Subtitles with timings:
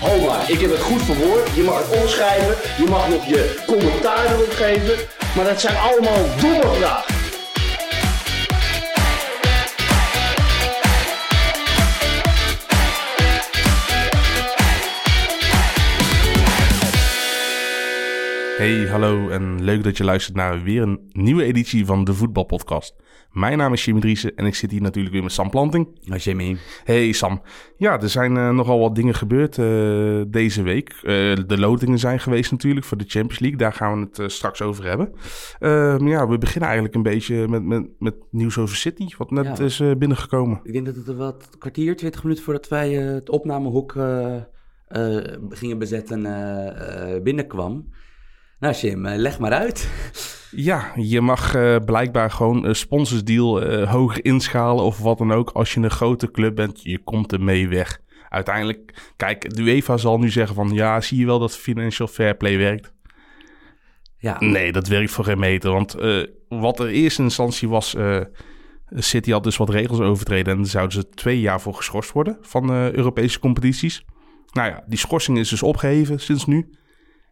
[0.00, 1.54] Ho maar, ik heb het goed verwoord.
[1.54, 4.94] Je mag het omschrijven, je mag nog je commentaar erop geven.
[5.36, 7.14] Maar dat zijn allemaal domme vragen.
[18.56, 22.94] Hey, hallo en leuk dat je luistert naar weer een nieuwe editie van de Voetbalpodcast.
[23.32, 25.88] Mijn naam is Jimmy Driessen en ik zit hier natuurlijk weer met Sam Planting.
[26.08, 26.56] Hoi Jimmy.
[26.84, 27.42] Hey Sam,
[27.76, 30.88] ja, er zijn eh, nogal wat dingen gebeurd eh, deze week.
[30.88, 31.02] Eh,
[31.46, 34.84] de lotingen zijn geweest natuurlijk voor de Champions League, daar gaan we het straks over
[34.84, 35.12] hebben.
[35.60, 39.58] Maar ja, we beginnen eigenlijk een beetje met, met, met nieuws over City, wat net
[39.58, 39.64] Ja.
[39.64, 40.60] is binnengekomen.
[40.62, 44.36] Ik denk dat het er wat kwartier, 20 minuten voordat wij het opnamehok eh,
[44.86, 46.22] eh, gingen bezetten
[47.22, 47.88] binnenkwam.
[48.60, 49.88] Nou Jim, eh, leg maar uit.
[50.50, 55.50] Ja, je mag eh, blijkbaar gewoon een sponsorsdeal eh, hoger inschalen of wat dan ook.
[55.50, 58.00] Als je een grote club bent, je komt ermee weg.
[58.28, 60.70] Uiteindelijk, kijk, de UEFA zal nu zeggen van...
[60.72, 62.92] ja, zie je wel dat financial fair play werkt?
[64.16, 65.72] Ja, Nee, dat werkt voor geen meter.
[65.72, 67.96] Want eh, wat er in eerste instantie was...
[68.92, 70.52] City had dus wat regels overtreden...
[70.52, 72.38] en daar zouden ze twee jaar voor geschorst worden...
[72.40, 74.04] van Europese competities.
[74.52, 76.70] Nou ja, die schorsing is dus opgeheven sinds nu...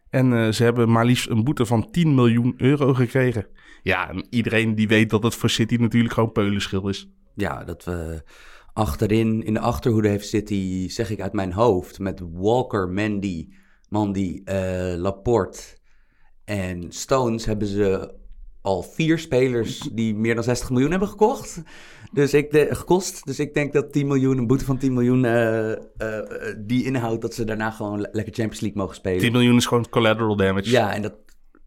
[0.09, 3.47] En eh, ze hebben maar liefst een boete van 10 miljoen euro gekregen.
[3.83, 7.09] Ja, en iedereen die weet dat het voor City natuurlijk gewoon peulenschil is.
[7.35, 8.23] ja, dat we
[8.73, 13.47] achterin in de achterhoede heeft City, zeg ik uit mijn hoofd, met Walker, Mandy,
[13.89, 15.77] Mandy, eh, Laporte
[16.45, 18.18] en Stones hebben ze
[18.61, 21.61] al vier spelers die meer dan 60 miljoen hebben gekocht.
[22.11, 23.25] Dus ik de, gekost.
[23.25, 26.83] Dus ik denk dat 10 miljoen, een boete van 10 miljoen, eh, eh, eh, die
[26.83, 29.19] inhoudt dat ze daarna gewoon le- lekker Champions League mogen spelen.
[29.19, 30.69] 10 miljoen is gewoon collateral damage.
[30.69, 31.13] Ja, en dat,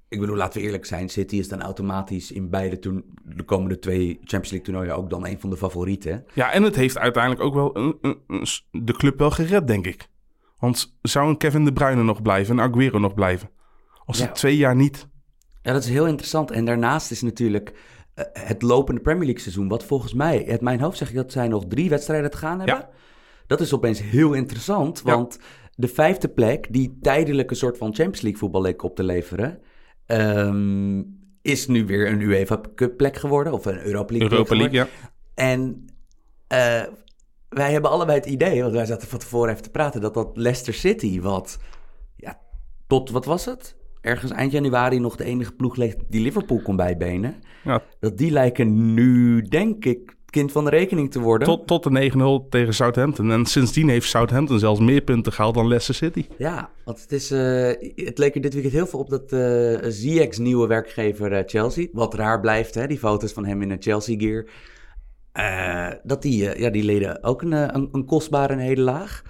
[0.09, 3.79] ik bedoel, laten we eerlijk zijn, City is dan automatisch in beide toen de komende
[3.79, 6.25] twee Champions League toernooien ook dan een van de favorieten.
[6.35, 8.47] Ja, en het heeft uiteindelijk ook wel een, een- een
[8.85, 10.09] de club wel gered, denk ik.
[10.59, 13.51] Want zou een Kevin De Bruyne nog blijven en Aguero nog blijven?
[14.05, 14.25] Als Ja.
[14.25, 15.11] het twee jaar niet...
[15.63, 16.51] Ja, dat is heel interessant.
[16.51, 17.73] En daarnaast is natuurlijk
[18.15, 21.33] eh, het lopende Premier League seizoen, wat volgens mij, uit mijn hoofd zeg ik dat
[21.33, 22.77] zij nog drie wedstrijden te gaan hebben.
[22.77, 22.91] Ja.
[23.47, 25.15] Dat is opeens heel interessant, Ja.
[25.15, 25.39] want
[25.75, 29.59] de vijfde plek, die tijdelijk een soort van Champions League voetbal leek op te leveren,
[30.07, 31.03] ehm,
[31.43, 34.87] is nu weer een UEFA Cup plek geworden, of een Europa League Europa League, ja.
[35.35, 35.87] En
[36.47, 36.83] eh,
[37.49, 40.31] wij hebben allebei het idee, want wij zaten van tevoren even te praten, dat dat
[40.37, 41.59] Leicester City, wat
[42.17, 42.41] ja,
[42.87, 43.77] tot, wat was het?
[44.03, 47.35] Ergens eind januari nog de enige ploeg leek die Liverpool kon bijbenen.
[47.65, 51.49] ja Dat die lijken nu, denk ik, kind van de rekening te worden.
[51.49, 53.31] tot, tot de 9-0 tegen Southampton.
[53.31, 56.27] En sindsdien heeft Southampton zelfs meer punten gehaald dan Leicester City.
[56.39, 59.91] Ja, want het, is, eh, het leek er dit weekend heel veel op dat eh
[59.91, 63.83] Ziyech's nieuwe werkgever eh, Chelsea, wat raar blijft, hè, die foto's van hem in een
[63.83, 64.47] Chelsea gear,
[65.33, 69.23] eh, dat die, ja, die leden ook een, een, een kostbare nederlaag.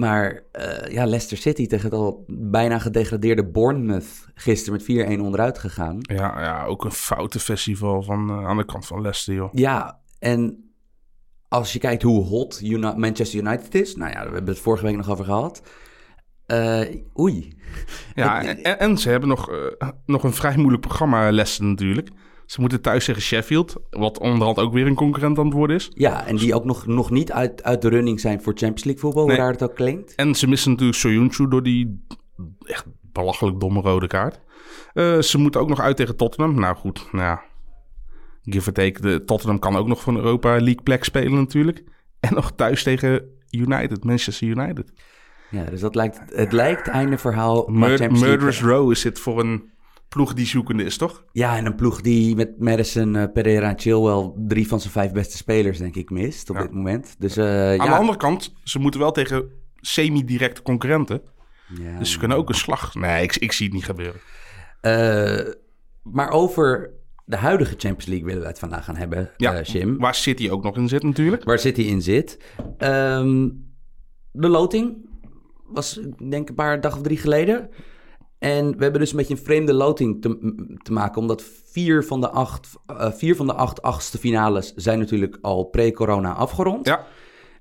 [0.00, 5.58] Maar eh, ja, Leicester City tegen het al bijna gedegradeerde Bournemouth gisteren met 4-1 onderuit
[5.58, 5.98] gegaan.
[6.00, 9.48] Ja, ja ook een foute festival van, eh, aan de kant van Leicester, joh.
[9.52, 10.70] Ja, en
[11.48, 14.84] als je kijkt hoe hot Uni- Manchester United is, nou ja, we hebben het vorige
[14.84, 15.62] week nog over gehad.
[16.46, 16.80] Eh,
[17.18, 17.58] oei.
[18.14, 19.50] Ja, en, en ze hebben nog,
[20.06, 22.08] nog een vrij moeilijk programma, Leicester natuurlijk.
[22.50, 25.90] Ze moeten thuis tegen Sheffield, wat onderhand ook weer een concurrent aan het worden is.
[25.94, 29.02] Ja, en die ook nog, nog niet uit, uit de running zijn voor Champions League
[29.02, 29.40] voetbal, hoe Nee.
[29.40, 30.14] raar het ook klinkt.
[30.14, 32.04] En ze missen natuurlijk Soyuncu door die
[32.60, 34.40] echt belachelijk domme rode kaart.
[34.92, 36.54] Eh, ze moeten ook nog uit tegen Tottenham.
[36.60, 37.42] Nou goed, nou ja.
[38.42, 41.84] Give or take, de Tottenham kan ook nog van Europa League plek spelen natuurlijk.
[42.20, 44.92] En nog thuis tegen United, Manchester United.
[45.50, 47.66] Ja, dus dat lijkt, het lijkt einde verhaal.
[47.68, 49.70] maar Mur- Murderous Row is dit voor een
[50.10, 51.24] ploeg die zoekende is, toch?
[51.32, 55.12] Ja, en een ploeg die met Madison, eh, Pereira en Chilwell drie van zijn vijf
[55.12, 56.62] beste spelers, denk ik, mist op Ja.
[56.62, 57.14] dit moment.
[57.18, 57.84] Dus eh, Aan ja.
[57.84, 61.22] de andere kant, ze moeten wel tegen semi-directe concurrenten.
[61.80, 61.98] Ja.
[61.98, 62.94] Dus ze kunnen ook een slag.
[62.94, 64.20] Nee, ik, ik zie het niet gebeuren.
[64.80, 65.52] Eh,
[66.02, 66.90] maar over
[67.24, 69.98] de huidige Champions League willen we het vandaag gaan hebben, Ja, Jim.
[69.98, 71.44] waar City ook nog in zit natuurlijk.
[71.44, 72.38] Waar City in zit.
[72.78, 73.48] Ehm,
[74.32, 75.08] de loting
[75.66, 77.68] was, ik denk, een paar dag of drie geleden.
[78.40, 82.20] En we hebben dus een beetje een vreemde loting te, te maken, omdat vier van
[82.20, 86.86] de acht, eh, vier van de acht achtste finales zijn natuurlijk al pre-corona afgerond.
[86.86, 87.06] Ja,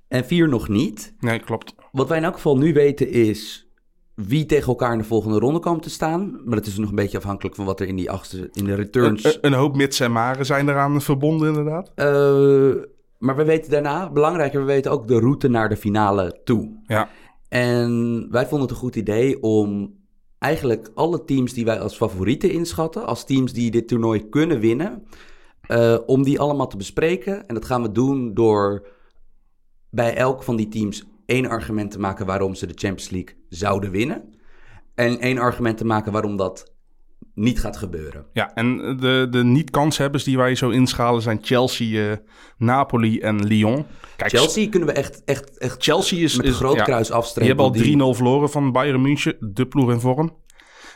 [0.08, 1.14] En vier nog niet.
[1.20, 1.76] nee, klopt.
[1.92, 3.68] Wat wij in elk geval nu weten is
[4.16, 6.42] wie tegen elkaar in de volgende ronde komen te staan.
[6.46, 8.76] Maar dat is nog een beetje afhankelijk van wat er in die achtste, in de
[8.76, 9.24] returns...
[9.24, 11.92] een- een hoop mits en maren zijn eraan verbonden inderdaad.
[11.96, 12.06] Eh,
[13.18, 16.81] maar we weten daarna, belangrijker, we weten ook de route naar de finale toe.
[16.88, 17.10] Ja,
[17.50, 19.98] En wij vonden het een goed idee om
[20.39, 25.07] eigenlijk alle teams die wij als favorieten inschatten, als teams die dit toernooi kunnen winnen,
[25.62, 27.47] eh, om die allemaal te bespreken.
[27.47, 28.88] En dat gaan we doen door
[29.89, 33.91] bij elk van die teams één argument te maken waarom ze de Champions League zouden
[33.91, 34.33] winnen.
[34.95, 36.74] En één argument te maken waarom dat
[37.33, 38.25] niet gaat gebeuren.
[38.33, 42.18] ja en de, de niet-kanshebbers die wij zo inschalen zijn Chelsea, eh,
[42.57, 43.86] Napoli en Lyon.
[44.16, 46.36] Kijk, Chelsea kunnen we echt, echt, echt Chelsea is...
[46.36, 47.48] met een is- groot ja, kruis Die afstrepen.
[47.48, 50.38] hebben al want die- 3-0 verloren van Bayern München, de ploeg in vorm.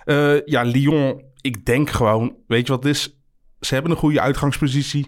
[0.03, 3.17] Eh, ja, Lyon, ik denk gewoon, weet je wat het is?
[3.59, 5.07] Ze hebben een goede uitgangspositie.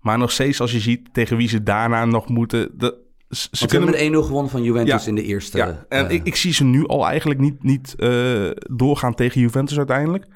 [0.00, 2.70] Maar nog steeds, als je ziet tegen wie ze daarna nog moeten...
[2.74, 5.08] De, ze kunnen hebben met 1-0 gewonnen van Juventus Ja.
[5.08, 5.56] in de eerste.
[5.56, 7.94] Ja, en eh, ik, ik zie ze nu al eigenlijk niet, niet
[8.76, 10.26] doorgaan tegen Juventus uiteindelijk.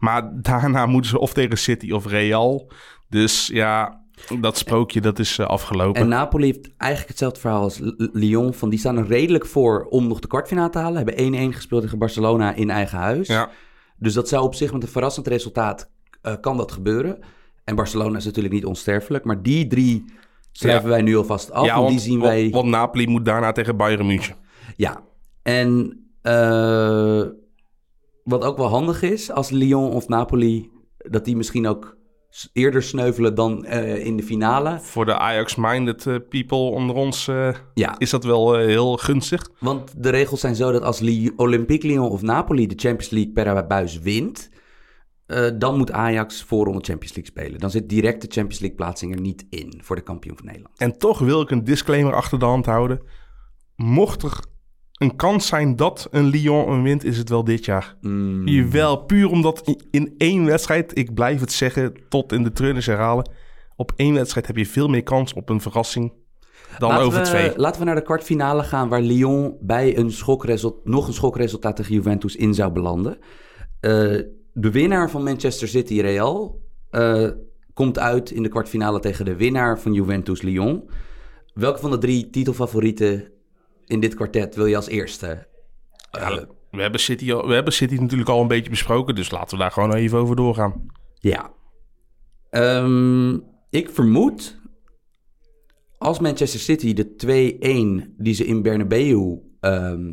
[0.00, 2.70] Maar daarna moeten ze of tegen City of Real.
[3.08, 4.00] Dus ja,
[4.40, 6.00] dat sprookje dat is eh, afgelopen.
[6.00, 7.78] En Napoli heeft eigenlijk hetzelfde verhaal als
[8.12, 8.54] Lyon.
[8.54, 11.06] Van die staan er redelijk voor om nog de kwartfinale te halen.
[11.06, 13.28] Hebben 1-1 gespeeld tegen Barcelona in eigen huis.
[13.28, 13.50] ja,
[13.96, 15.90] Dus dat zou op zich met een verrassend resultaat
[16.22, 17.18] eh, kan dat gebeuren.
[17.64, 19.24] En Barcelona is natuurlijk niet onsterfelijk.
[19.24, 20.04] Maar die drie
[20.52, 20.88] schrijven Ja.
[20.88, 21.64] wij nu alvast af.
[21.66, 22.50] ja want, want, die zien want- wij...
[22.50, 24.36] want Napoli moet daarna tegen Bayern München.
[24.76, 25.00] Ja,
[25.42, 27.22] en eh,
[28.24, 30.70] wat ook wel handig is als Lyon of Napoli...
[30.96, 31.98] dat die misschien ook
[32.52, 34.80] eerder sneuvelen dan eh, in de finale.
[34.80, 39.50] Voor de Ajax-minded eh, people onder ons eh, Ja, is dat wel heel gunstig.
[39.58, 41.02] Want de regels zijn zo dat als
[41.36, 44.48] Olympique Lyon of Napoli de Champions League per buis wint,
[45.58, 47.60] dan moet Ajax voorronde Champions League spelen.
[47.60, 50.78] Dan zit direct de Champions League plaatsing er niet in voor de kampioen van Nederland.
[50.78, 53.00] En toch wil ik een disclaimer achter de hand houden.
[53.76, 54.40] Mocht er
[55.00, 57.96] een kans zijn dat een Lyon een wint, is het wel dit jaar.
[58.00, 62.86] Mm, Jawel, puur omdat in één wedstrijd, ik blijf het zeggen tot in de treurnis
[62.86, 63.30] herhalen,
[63.76, 66.12] op één wedstrijd heb je veel meer kans op een verrassing
[66.78, 67.52] dan laten over we, twee.
[67.56, 71.94] Laten we naar de kwartfinale gaan waar Lyon bij een schokresult, nog een schokresultaat tegen
[71.94, 73.18] Juventus in zou belanden.
[73.80, 73.90] Eh,
[74.52, 76.60] de winnaar van Manchester City Real
[76.90, 77.28] eh,
[77.74, 80.90] komt uit in de kwartfinale tegen de winnaar van Juventus Lyon.
[81.54, 83.32] Welke van de drie titelfavorieten
[83.90, 85.46] in dit kwartet wil je als eerste?
[86.10, 89.56] Ja, we, hebben City al, we hebben City natuurlijk al een beetje besproken, dus laten
[89.56, 90.86] we daar gewoon even over doorgaan.
[91.14, 91.50] Ja.
[92.50, 93.38] Ehm,
[93.70, 94.60] ik vermoed
[95.98, 97.16] als Manchester City de
[98.10, 100.12] 2-1 die ze in Bernabeu ehm,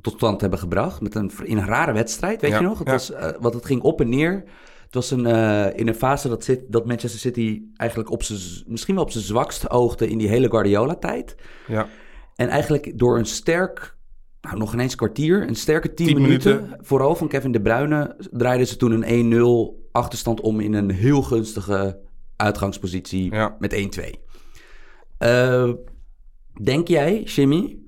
[0.00, 2.78] tot stand hebben gebracht, met een, in een rare wedstrijd, weet Ja, je nog?
[2.78, 2.92] Het ja.
[2.92, 4.44] was, eh, want het ging op en neer.
[4.84, 8.64] Het was een, eh, in een fase dat, zit, dat Manchester City eigenlijk op zijn,
[8.66, 11.34] misschien wel op zijn zwakste oogde in die hele Guardiola-tijd.
[11.66, 11.88] Ja,
[12.36, 13.96] En eigenlijk door een sterk,
[14.40, 16.78] nou nog ineens kwartier, een sterke 10 Tien minuten, minuten.
[16.84, 19.32] vooral van Kevin De Bruyne, draaiden ze toen een
[19.78, 22.00] 1-0 achterstand om in een heel gunstige
[22.36, 23.56] uitgangspositie Ja.
[23.58, 24.20] met 1-2.
[25.18, 25.72] Eh,
[26.62, 27.78] denk jij, Jimmy,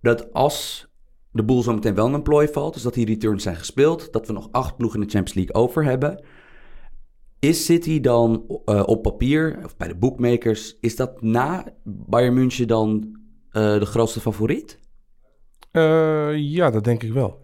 [0.00, 0.88] dat als
[1.30, 4.26] de boel zo meteen wel een plooi valt, dus dat die returns zijn gespeeld, dat
[4.26, 6.24] we nog acht ploegen in de Champions League over hebben,
[7.38, 12.66] is City dan eh, op papier, of bij de bookmakers, is dat na Bayern München
[12.68, 13.16] dan
[13.54, 14.78] eh, de grootste favoriet?
[15.70, 17.42] Eh, ja, dat denk ik wel.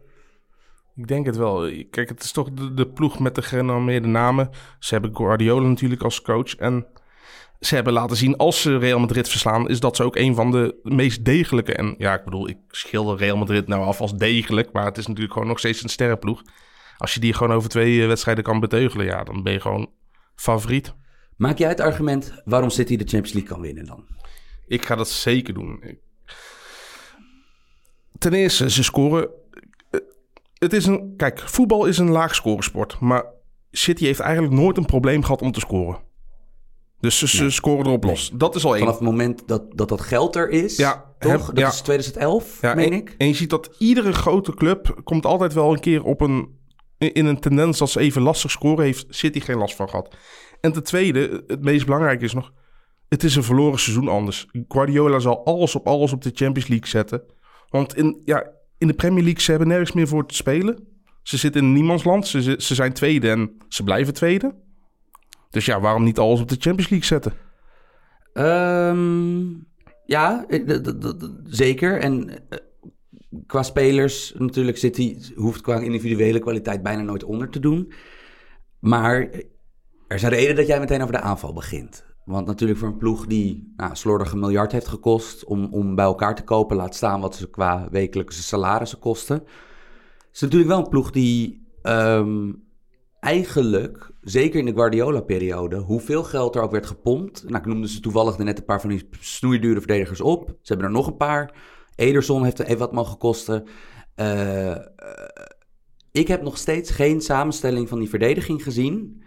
[0.97, 1.71] Ik denk het wel.
[1.91, 4.51] Kijk, het is toch de, de ploeg met de gerenommeerde namen.
[4.79, 6.55] Ze hebben Guardiola natuurlijk als coach.
[6.57, 6.87] En
[7.61, 10.51] ze hebben laten zien, als ze Real Madrid verslaan, is dat ze ook een van
[10.51, 11.75] de meest degelijke.
[11.75, 14.73] En ja, ik bedoel, ik schilder Real Madrid nou af als degelijk.
[14.73, 16.43] Maar het is natuurlijk gewoon nog steeds een sterrenploeg.
[16.99, 19.91] Als je die gewoon over twee eh, wedstrijden kan beteugelen, ja, dan ben je gewoon
[20.35, 20.95] favoriet.
[21.37, 24.07] Maak jij het argument waarom City de Champions League kan winnen dan?
[24.67, 25.83] Ik ga dat zeker doen.
[25.83, 25.99] Ik-
[28.21, 29.29] Ten eerste, ze scoren.
[29.91, 30.01] eh,
[30.59, 33.01] Het is een, kijk, voetbal is een laagscoresport.
[33.01, 33.25] Maar
[33.71, 35.99] City heeft eigenlijk nooit een probleem gehad om te scoren.
[37.01, 37.51] Dus ze, ze Nee.
[37.51, 38.31] scoren erop los.
[38.35, 38.79] Dat is al één.
[38.81, 41.31] Vanaf het moment dat dat, dat geld er is, Ja, toch?
[41.33, 41.69] heb- dat ja.
[41.69, 43.15] is 2011, Ja, meen en, ik.
[43.19, 46.59] en je ziet dat iedere grote club komt altijd wel een keer op een,
[46.99, 48.85] in een tendens dat ze even lastig scoren.
[48.85, 50.15] Heeft City geen last van gehad.
[50.61, 52.53] En ten tweede, het meest belangrijke is nog,
[53.09, 54.47] het is een verloren seizoen anders.
[54.69, 57.23] Guardiola zal alles op alles op de Champions League zetten.
[57.71, 60.89] Want in, ja, in de Premier League, ze hebben nergens meer voor te spelen.
[61.23, 62.27] Ze zitten in niemandsland.
[62.27, 64.55] Ze, zi- ze zijn tweede en ze blijven tweede.
[65.51, 67.33] Dus ja, waarom niet alles op de Champions League zetten?
[68.33, 69.41] Ehm,
[70.05, 70.79] ja, eh,
[71.45, 72.01] zeker.
[72.01, 72.59] En eh,
[73.47, 77.93] qua spelers, natuurlijk, City hoeft qua individuele kwaliteit bijna nooit onder te doen.
[78.79, 79.41] Maar eh,
[80.09, 82.05] er is een reden dat jij meteen over de aanval begint.
[82.31, 86.05] Want natuurlijk voor een ploeg die nou, slordig een miljard heeft gekost om, om bij
[86.05, 89.43] elkaar te kopen, laat staan wat ze qua wekelijkse salarissen kosten.
[90.33, 92.53] is natuurlijk wel een ploeg die ehm,
[93.21, 97.43] eigenlijk, zeker in de Guardiola-periode, hoeveel geld er ook werd gepompt.
[97.43, 100.49] Nou, ik noemde ze toevallig net een paar van die snoeidure verdedigers op.
[100.49, 101.55] Ze hebben er nog een paar.
[101.95, 103.65] Ederson heeft even wat mogen kosten.
[104.15, 104.81] Eh, eh,
[106.13, 109.23] ik heb nog steeds geen samenstelling van die verdediging gezien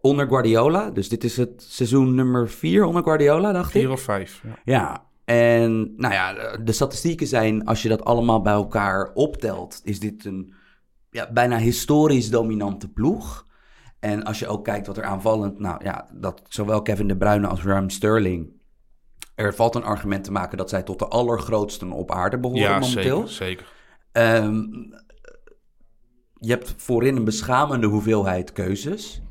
[0.00, 0.90] onder Guardiola.
[0.90, 3.80] Dus dit is het seizoen nummer vier onder Guardiola, dacht ik.
[3.80, 4.42] Vier of vijf.
[4.44, 4.58] Ja.
[4.64, 10.00] Ja, en nou ja, de statistieken zijn, als je dat allemaal bij elkaar optelt, is
[10.00, 10.54] dit een
[11.10, 13.46] ja, bijna historisch dominante ploeg.
[14.00, 17.46] En als je ook kijkt wat er aanvallend, nou ja, dat zowel Kevin De Bruyne
[17.46, 18.50] als Raheem Sterling,
[19.34, 22.78] er valt een argument te maken dat zij tot de allergrootsten op aarde behoren Ja,
[22.78, 23.26] momenteel.
[23.26, 23.66] zeker, zeker.
[24.12, 24.62] Ehm,
[26.38, 29.22] je hebt voorin een beschamende hoeveelheid keuzes.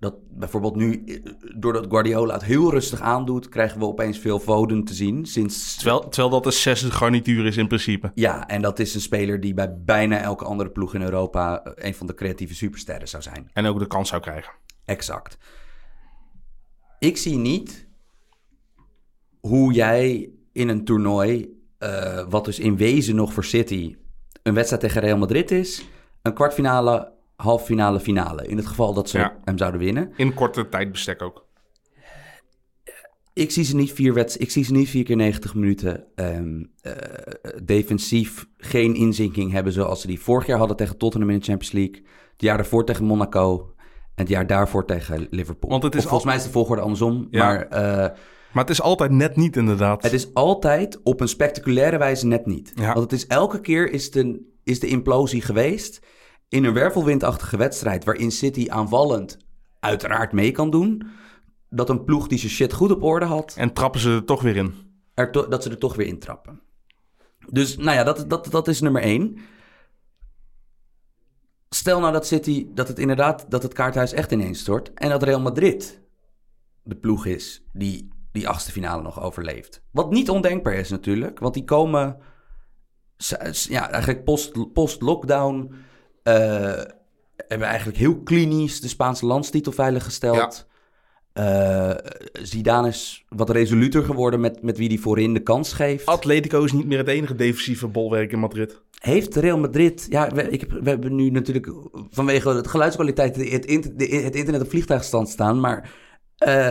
[0.00, 4.84] Dat bijvoorbeeld nu, eh, doordat Guardiola het heel rustig aandoet, krijgen we opeens veel Foden
[4.84, 5.26] te zien.
[5.26, 8.10] Sinds Terwijl, terwijl dat de zesde garnituur is in principe.
[8.14, 11.72] ja, en dat is een speler die bij bijna elke andere ploeg in Europa eh,
[11.86, 13.50] een van de creatieve supersterren zou zijn.
[13.52, 14.52] En ook de kans zou krijgen.
[14.84, 15.38] Exact.
[16.98, 17.88] Ik zie niet
[19.40, 23.96] hoe jij in een toernooi, eh, wat dus in wezen nog voor City
[24.42, 25.84] een wedstrijd tegen Real Madrid is,
[26.22, 28.46] een kwartfinale, halffinale, finale.
[28.46, 29.36] In het geval dat ze Ja.
[29.44, 30.12] hem zouden winnen.
[30.16, 31.48] In korte tijdbestek ook.
[33.32, 36.62] Ik zie ze niet vier, wedst- ik zie ze niet vier keer 90 minuten ehm,
[36.82, 36.92] eh,
[37.62, 41.72] defensief geen inzinking hebben zoals ze die vorig jaar hadden tegen Tottenham in de Champions
[41.72, 41.94] League.
[42.32, 43.72] Het jaar daarvoor tegen Monaco.
[44.14, 45.70] En het jaar daarvoor tegen Liverpool.
[45.70, 47.28] Want het is Of volgens mij is de volgorde andersom.
[47.30, 47.44] Ja.
[47.44, 48.16] Maar eh,
[48.52, 50.02] Maar het is altijd net niet inderdaad.
[50.02, 52.72] het is altijd op een spectaculaire wijze net niet.
[52.74, 52.86] Ja.
[52.86, 56.00] Want het is elke keer is de, is de implosie geweest
[56.50, 59.36] in een wervelwindachtige wedstrijd waarin City aanvallend
[59.80, 61.02] uiteraard mee kan doen.
[61.68, 64.42] Dat een ploeg die zijn shit goed op orde had, En trappen ze er toch
[64.42, 64.74] weer in.
[65.14, 66.60] er to- dat ze er toch weer intrappen.
[67.48, 69.38] Dus nou ja, dat, dat, dat is nummer één.
[71.68, 74.94] Stel nou dat City, dat het inderdaad, dat het kaarthuis echt ineens stort.
[74.94, 76.00] En dat Real Madrid
[76.82, 79.82] de ploeg is die die achtste finale nog overleeft.
[79.90, 82.16] Wat niet ondenkbaar is natuurlijk, want die komen,
[83.68, 85.74] ja, eigenlijk post- post-lockdown,
[86.22, 90.68] hebben eigenlijk heel klinisch de Spaanse landstitel veiliggesteld.
[91.32, 91.90] Eh,
[92.32, 96.06] Zidane is wat resoluter geworden met, met wie die voorin de kans geeft.
[96.06, 98.80] Atletico is niet meer het enige defensieve bolwerk in Madrid.
[98.98, 100.06] Heeft Real Madrid...
[100.08, 101.72] Ja, we, ik heb, we hebben nu natuurlijk
[102.10, 103.62] vanwege de geluidskwaliteit het,
[103.96, 105.60] de- het internet op vliegtuigstand staan.
[105.60, 105.90] Maar
[106.36, 106.68] eh,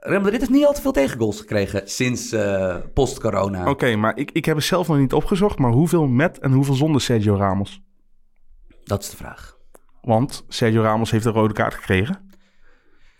[0.00, 3.68] Real Madrid heeft niet al te veel tegengoals gekregen sinds eh, post-corona.
[3.70, 5.58] Oké, maar ik, ik heb het zelf nog niet opgezocht.
[5.58, 7.82] Maar hoeveel met en hoeveel zonder Sergio Ramos?
[8.86, 9.56] Dat is de vraag.
[10.02, 12.30] Want Sergio Ramos heeft een rode kaart gekregen.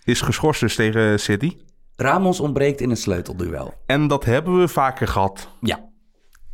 [0.05, 1.57] Is geschorst dus tegen City.
[1.97, 3.75] Ramos ontbreekt in een sleutelduel.
[3.87, 5.49] En dat hebben we vaker gehad.
[5.61, 5.89] Ja.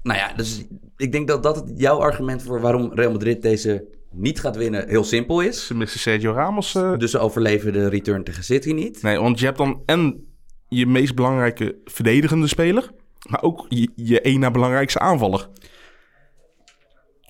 [0.02, 0.64] Nou ja, dus
[0.97, 5.04] ik denk dat dat jouw argument voor waarom Real Madrid deze niet gaat winnen heel
[5.04, 5.66] simpel is.
[5.66, 6.75] Ze missen Sergio Ramos.
[6.75, 9.02] eh, Dus ze overleven de return tegen City niet.
[9.02, 10.26] Nee, want je hebt dan en
[10.69, 12.90] je meest belangrijke verdedigende speler.
[13.28, 15.49] Maar ook je, je één na belangrijkste aanvaller.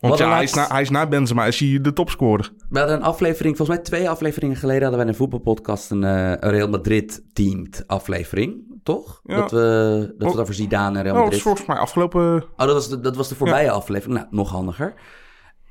[0.08, 2.52] Want ja, hij is, na, hij is na Benzema is hij de topscorer.
[2.68, 6.32] We hadden een aflevering, volgens mij twee afleveringen geleden hadden wij een voetbalpodcast een, eh,
[6.50, 9.20] Real Madrid-teamed aflevering, toch?
[9.24, 9.36] Ja.
[9.36, 9.58] Dat we,
[10.08, 10.30] dat we Oh.
[10.30, 11.32] het over Zidane en Real Oh, dat Madrid...
[11.38, 12.42] is volgens mij afgelopen...
[12.42, 14.18] Oh, dat was de, dat was de voorbije aflevering.
[14.18, 14.94] Nou, nog handiger.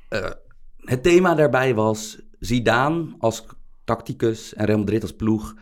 [0.08, 0.30] Eh,
[0.76, 3.46] het thema daarbij was Zidane als
[3.84, 5.54] tacticus en Real Madrid als ploeg.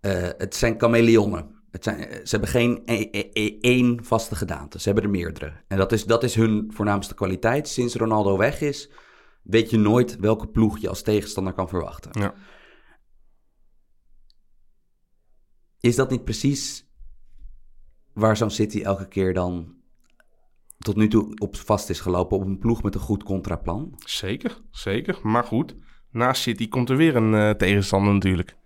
[0.00, 1.53] eh, het zijn chameleonnen.
[1.74, 4.78] Het zijn, ze hebben geen e- e- e- één vaste gedaante.
[4.78, 5.52] Ze hebben er meerdere.
[5.68, 7.68] En dat is, dat is hun voornaamste kwaliteit.
[7.68, 8.90] Sinds Ronaldo weg is,
[9.42, 12.20] weet je nooit welke ploeg je als tegenstander kan verwachten.
[12.20, 12.34] Ja.
[15.80, 16.86] Is dat niet precies
[18.12, 19.74] waar zo'n City elke keer dan
[20.78, 22.36] tot nu toe op vast is gelopen?
[22.36, 23.94] Op een ploeg met een goed contraplan?
[24.04, 25.18] Zeker, zeker.
[25.22, 25.76] Maar goed,
[26.10, 28.56] na City komt er weer een eh, tegenstander natuurlijk.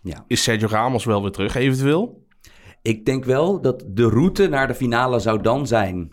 [0.00, 0.24] Ja.
[0.26, 2.23] Is Sergio Ramos wel weer terug eventueel?
[2.84, 6.12] Ik denk wel dat de route naar de finale zou dan zijn,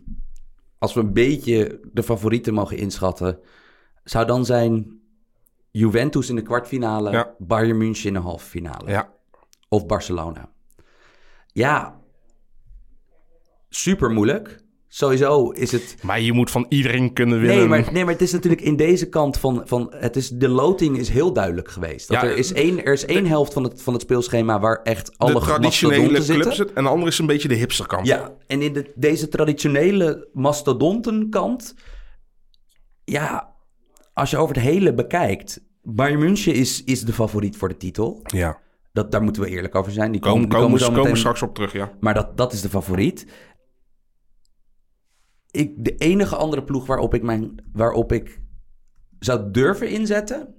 [0.78, 3.40] als we een beetje de favorieten mogen inschatten,
[4.04, 5.02] zou dan zijn
[5.72, 7.36] Juventus in de kwartfinale, Ja.
[7.38, 8.90] Bayern München in de halve finale.
[8.90, 9.14] Ja.
[9.70, 10.50] Of Barcelona.
[11.48, 12.00] Ja,
[13.70, 14.61] super moeilijk.
[14.94, 15.96] Sowieso is het.
[16.02, 17.58] Maar je moet van iedereen kunnen winnen.
[17.58, 19.62] Nee maar, nee, maar het is natuurlijk in deze kant van.
[19.66, 22.08] van het is, de loting is heel duidelijk geweest.
[22.08, 24.82] Dat Ja, er, is één, er is één helft van het, van het speelschema waar
[24.84, 26.76] echt alle de traditionele clubs zitten.
[26.76, 28.08] en de andere is een beetje de hipsterkant.
[28.08, 31.76] Ja, en in de, deze traditionele mastodontenkant.
[33.04, 33.54] Ja,
[34.14, 35.62] als je over het hele bekijkt.
[35.84, 38.20] Bayern München is, is de favoriet voor de titel.
[38.24, 38.60] ja.
[38.94, 40.12] Dat, daar moeten we eerlijk over zijn.
[40.12, 41.92] Die Komen, komen, die komen, komen zo komen meteen- straks op terug, ja.
[42.00, 43.26] Maar dat, dat is de favoriet.
[45.52, 48.42] Ik, de enige andere ploeg waarop ik, mijn, waarop ik
[49.20, 50.56] zou durven inzetten...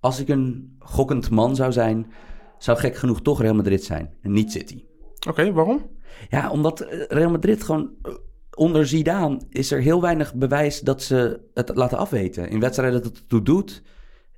[0.00, 2.12] als ik een gokkend man zou zijn...
[2.58, 4.84] zou gek genoeg toch Real Madrid zijn en niet City.
[5.28, 5.90] Oké, waarom?
[6.28, 7.90] Ja, omdat eh, Real Madrid gewoon...
[8.02, 8.12] eh,
[8.56, 12.48] Onder Zidane is er heel weinig bewijs dat ze het laten afweten.
[12.48, 13.82] In wedstrijden dat het toe doet...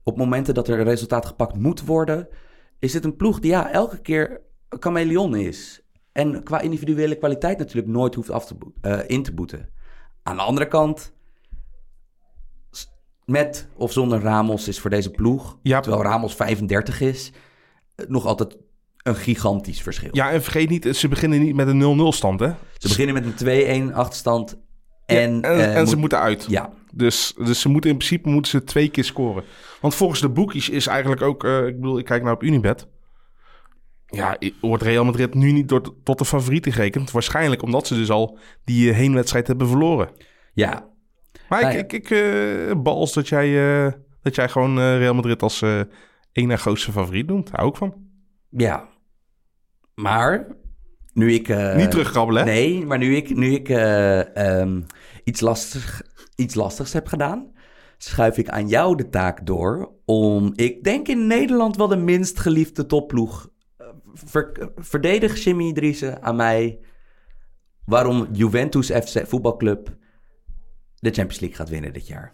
[0.02, 2.28] op momenten dat er een resultaat gepakt moet worden...
[2.78, 5.80] is het een ploeg die ja, elke keer een chameleon is.
[6.12, 9.68] En qua individuele kwaliteit natuurlijk nooit hoeft af te eh, in te boeten.
[10.26, 11.12] Aan de andere kant...
[13.24, 15.58] met of zonder Ramos is voor deze ploeg...
[15.62, 15.80] Ja.
[15.80, 17.32] terwijl Ramos 35 is...
[17.96, 18.56] eh, nog altijd
[19.02, 20.08] een gigantisch verschil.
[20.12, 22.48] Ja, en vergeet niet, ze beginnen niet met een 0-0 stand, hè?
[22.78, 24.58] Ze beginnen met een 2-1 achterstand.
[25.06, 26.44] En, Ja, en, eh, en ze moet- moeten uit.
[26.48, 29.44] Ja, Dus, dus ze moeten in principe moeten ze twee keer scoren.
[29.80, 31.44] Want volgens de boekies is eigenlijk ook...
[31.44, 32.86] eh, ik bedoel, ik kijk nou op Unibet.
[34.06, 37.10] Ja, wordt Real Madrid nu niet door, tot de favorieten gerekend?
[37.10, 40.10] Waarschijnlijk omdat ze dus al die eh, heenwedstrijd hebben verloren.
[40.54, 40.94] ja.
[41.48, 45.42] Maar Nou ik, ik, ik eh, bals dat jij, eh, dat jij gewoon Real Madrid
[45.42, 45.62] als
[46.32, 47.46] één na grootste favoriet noemt.
[47.46, 47.94] Daar hou ik van.
[48.50, 48.88] ja.
[49.94, 50.46] Maar,
[51.12, 51.48] nu ik...
[51.76, 52.52] niet terugkrabbelen, hè?
[52.52, 54.80] Nee, maar nu ik, nu ik eh, ehm,
[55.24, 56.02] iets, lastig,
[56.34, 57.52] iets lastigs heb gedaan...
[57.98, 60.52] schuif ik aan jou de taak door om...
[60.54, 63.48] Ik denk in Nederland wel de minst geliefde topploeg.
[64.24, 66.78] Ver, verdedig Jimmy Driessen aan mij...
[67.84, 69.96] waarom Juventus FC voetbalclub
[70.98, 72.32] de Champions League gaat winnen dit jaar.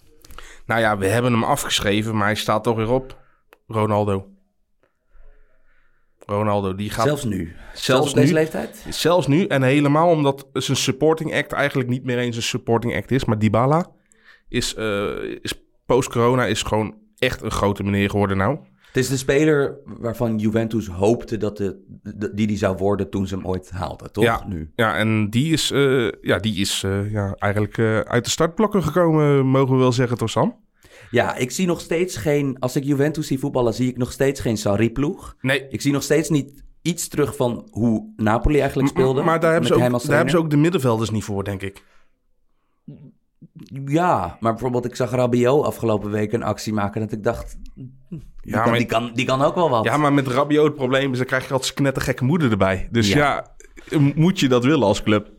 [0.66, 3.20] Nou ja, we hebben hem afgeschreven, maar hij staat toch weer op.
[3.66, 4.26] Ronaldo.
[6.26, 7.04] Ronaldo, die gaat...
[7.04, 7.56] Zelfs nu.
[7.66, 8.86] zelfs Zelfs op deze leeftijd?
[8.88, 13.10] Zelfs nu, en helemaal omdat zijn supporting act eigenlijk niet meer eens een supporting act
[13.10, 13.24] is.
[13.24, 13.90] Maar Dybala
[14.48, 15.54] is, eh, is
[15.86, 18.58] post-corona is gewoon echt een grote meneer geworden nou.
[18.92, 23.26] Het is de speler waarvan Juventus hoopte dat de, de- die die zou worden toen
[23.26, 24.24] ze hem ooit haalden, toch?
[24.24, 24.44] Ja.
[24.48, 24.70] Nu.
[24.76, 28.82] Ja, en die is, eh, ja, die is eh, ja, eigenlijk eh, uit de startblokken
[28.82, 30.56] gekomen, mogen we wel zeggen, toch Sam?
[31.10, 32.56] Ja, ik zie nog steeds geen...
[32.58, 35.36] Als ik Juventus zie voetballen, zie ik nog steeds geen Sarri-ploeg.
[35.40, 39.22] Nee, Ik zie nog steeds niet iets terug van hoe Napoli eigenlijk speelde.
[39.22, 41.82] maar daar hebben, ze ook, daar hebben ze ook de middenvelders niet voor, denk ik.
[43.86, 47.00] Ja, maar bijvoorbeeld ik zag Rabiot afgelopen week een actie maken...
[47.00, 47.92] dat ik dacht, die,
[48.40, 49.84] Ja, kan, maar- die, kan, die kan ook wel wat.
[49.84, 52.88] Ja, maar met Rabiot het probleem is, dan krijg je altijd knettergekke moeder erbij.
[52.90, 53.46] Dus Ja.
[53.90, 54.00] ja.
[54.14, 55.30] moet je dat willen als club?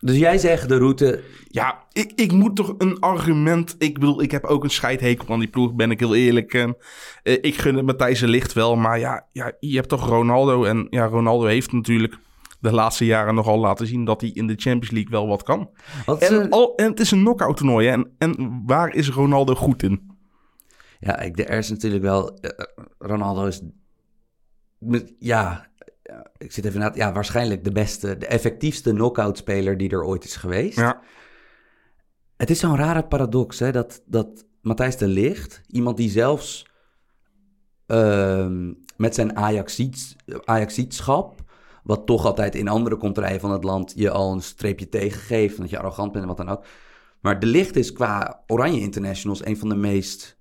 [0.00, 1.22] Dus jij zegt de route...
[1.48, 3.74] Ja, ik, ik moet toch een argument...
[3.78, 6.54] Ik bedoel, ik heb ook een scheidhekel aan die ploeg, ben ik heel eerlijk.
[6.54, 6.76] En,
[7.22, 10.64] eh, ik gun het Matthijs Licht wel, maar ja, ja, je hebt toch Ronaldo.
[10.64, 12.16] En ja, Ronaldo heeft natuurlijk
[12.64, 14.04] de laatste jaren nogal laten zien...
[14.04, 15.70] dat hij in de Champions League wel wat kan.
[16.06, 17.86] Wat En, een- al, en het is een knock-out toernooi.
[17.86, 17.92] hè.
[17.92, 20.10] En, en waar is Ronaldo goed in?
[21.00, 22.38] Ja, ik, er is natuurlijk wel...
[22.38, 22.50] eh,
[22.98, 23.62] Ronaldo is...
[24.78, 25.66] met- Ja,
[26.38, 26.90] ik zit even na...
[26.94, 30.78] Ja, waarschijnlijk de beste, de effectiefste knockout speler die er ooit is geweest.
[30.78, 31.00] Ja,
[32.36, 36.66] Het is zo'n rare paradox, hè, dat, dat Matthijs de Ligt, iemand die zelfs
[37.86, 39.36] ehm, met zijn
[40.44, 41.42] Ajaxietschap,
[41.84, 45.70] wat toch altijd in andere contraien van het land je al een streepje tegengeeft, dat
[45.70, 46.64] je arrogant bent en wat dan ook.
[47.20, 50.38] Maar de Ligt is qua Oranje Internationals een van de meest,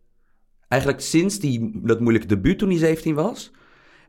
[0.68, 3.52] eigenlijk sinds die, dat moeilijke debuut toen hij 17 was,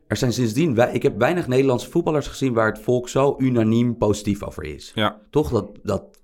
[0.07, 3.97] er zijn sindsdien, wij, ik heb weinig Nederlandse voetballers gezien waar het volk zo unaniem
[3.97, 4.91] positief over is.
[4.95, 5.21] ja.
[5.29, 6.21] Toch dat, dat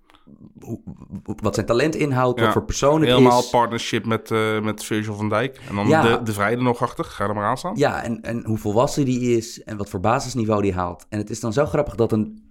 [1.24, 3.50] wat zijn talent inhoudt, Ja, wat voor persoon het helemaal is.
[3.50, 5.60] partnership met, eh, met Virgil van Dijk.
[5.70, 6.02] En dan Ja.
[6.18, 7.06] de, de Vrijde nog achter.
[7.06, 7.76] Ga er maar aan staan.
[7.76, 11.06] Ja, en, en hoe volwassen die is en wat voor basisniveau die haalt.
[11.10, 12.50] En het is dan zo grappig dat een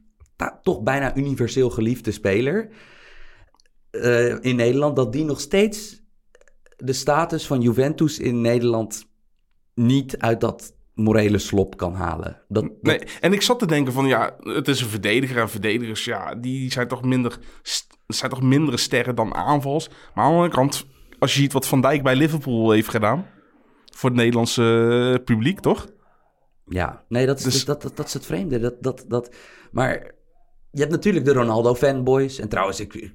[0.62, 2.68] toch bijna universeel geliefde speler
[3.90, 6.02] eh, in Nederland, dat die nog steeds
[6.76, 9.04] de status van Juventus in Nederland
[9.74, 12.42] niet uit dat morele slop kan halen.
[12.48, 15.50] Dat, dat- Nee, en ik zat te denken van ja, het is een verdediger en
[15.50, 17.38] verdedigers, ja, die zijn toch minder,
[18.06, 19.88] zijn toch mindere sterren dan aanvals.
[19.88, 20.86] Maar aan de andere kant,
[21.18, 23.26] als je ziet wat Van Dijk bij Liverpool heeft gedaan,
[23.94, 25.86] voor het Nederlandse eh, publiek, toch?
[26.66, 28.58] Ja, nee, dat is, Dus- dat, dat, dat is het vreemde.
[28.60, 29.34] Dat, dat, dat,
[29.72, 30.10] maar
[30.72, 32.38] je hebt natuurlijk de Ronaldo-fanboys.
[32.38, 33.10] En trouwens, ik,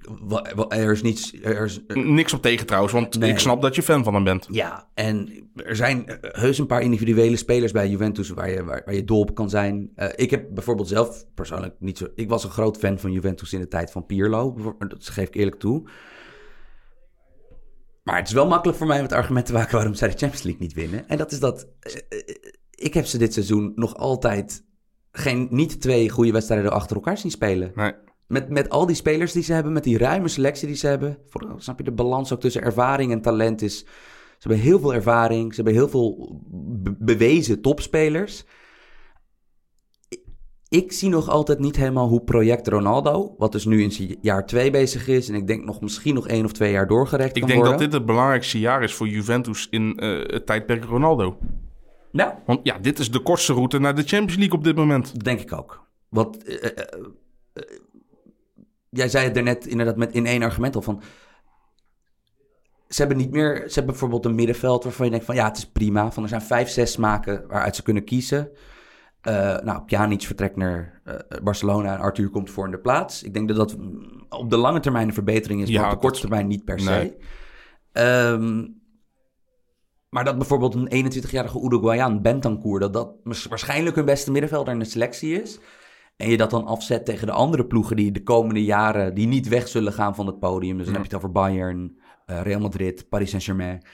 [0.70, 1.34] er is niets...
[1.44, 3.30] Er is, Niks op tegen trouwens, want Nee.
[3.32, 4.48] ik snap dat je fan van hem bent.
[4.52, 8.82] ja, en er zijn eh, heus een paar individuele spelers bij Juventus waar je, waar,
[8.86, 9.92] waar je dol op kan zijn.
[9.96, 12.08] Eh, ik heb bijvoorbeeld zelf persoonlijk niet zo...
[12.16, 14.56] Ik was een groot fan van Juventus in de tijd van Pirlo.
[14.78, 15.90] Dat geef ik eerlijk toe.
[18.04, 20.18] Maar het is wel makkelijk voor mij om het argument te maken waarom zij de
[20.18, 21.08] Champions League niet winnen.
[21.08, 21.68] En dat is dat...
[21.80, 22.20] eh,
[22.72, 24.64] ik heb ze dit seizoen nog altijd
[25.18, 27.72] geen, niet twee goede wedstrijden achter elkaar zien spelen.
[27.76, 27.94] Nee.
[28.28, 31.18] Met, met al die spelers die ze hebben, met die ruime selectie die ze hebben.
[31.28, 33.86] Voor, snap je, de balans ook tussen ervaring en talent is...
[34.38, 38.46] Ze hebben heel veel ervaring, ze hebben heel veel be- bewezen topspelers.
[40.70, 44.46] ik zie nog altijd niet helemaal hoe project Ronaldo, wat dus nu in zijn jaar
[44.46, 47.48] twee bezig is, en ik denk nog misschien nog één of twee jaar doorgerekt Ik
[47.48, 51.38] denk dat dit het belangrijkste jaar is voor Juventus in eh, het tijdperk Ronaldo.
[52.16, 55.24] Ja, Want ja, dit is de kortste route naar de Champions League op dit moment.
[55.24, 55.88] denk ik ook.
[56.10, 56.72] Want eh, eh,
[57.54, 57.64] eh,
[58.90, 61.02] jij zei het daarnet inderdaad met in één argument al van.
[62.88, 63.56] Ze hebben niet meer.
[63.58, 66.12] Ze hebben bijvoorbeeld een middenveld waarvan je denkt van ja, het is prima.
[66.12, 68.50] Van er zijn vijf, zes smaken waaruit ze kunnen kiezen.
[69.64, 71.02] Nou, Pjanic vertrekt naar
[71.44, 73.24] Barcelona en Arthur komt voor in de plaats.
[73.24, 73.78] Ik denk dat dat
[74.30, 76.80] op de lange termijn een verbetering is, Ja, maar op de korte termijn niet per
[76.80, 76.90] se.
[76.90, 77.16] Nee.
[77.92, 78.66] Ehm,
[80.16, 83.10] maar dat bijvoorbeeld een 21-jarige Uruguayan, Bentancur, dat dat
[83.50, 85.60] waarschijnlijk hun beste middenvelder in de selectie is.
[86.18, 89.48] En je dat dan afzet tegen de andere ploegen die de komende jaren die niet
[89.48, 90.78] weg zullen gaan van het podium.
[90.78, 91.02] Dus dan Ja.
[91.02, 93.86] heb je het over Bayern, eh, Real Madrid, Paris Saint-Germain.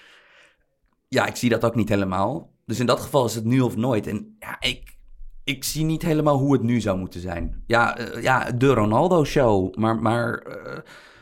[1.07, 2.51] Ja, ik zie dat ook niet helemaal.
[2.65, 4.07] Dus in dat geval is het nu of nooit.
[4.07, 4.97] En ja, ik,
[5.43, 7.63] ik zie niet helemaal hoe het nu zou moeten zijn.
[7.67, 9.75] Ja, eh, ja de Ronaldo-show.
[9.75, 10.77] Maar, maar eh,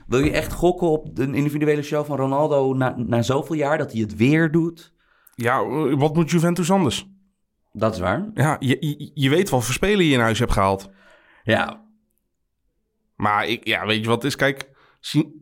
[0.09, 3.91] wil je echt gokken op een individuele show van Ronaldo na, na zoveel jaar dat
[3.91, 4.93] hij het weer doet?
[5.35, 7.07] Ja, wat moet Juventus anders?
[7.71, 8.29] Dat is waar.
[8.33, 10.89] Ja, je, je, je weet wel voor spelen je in huis hebt gehaald.
[11.43, 11.85] Ja,
[13.15, 14.35] Maar ik, ja, weet je wat het is?
[14.35, 14.69] Kijk,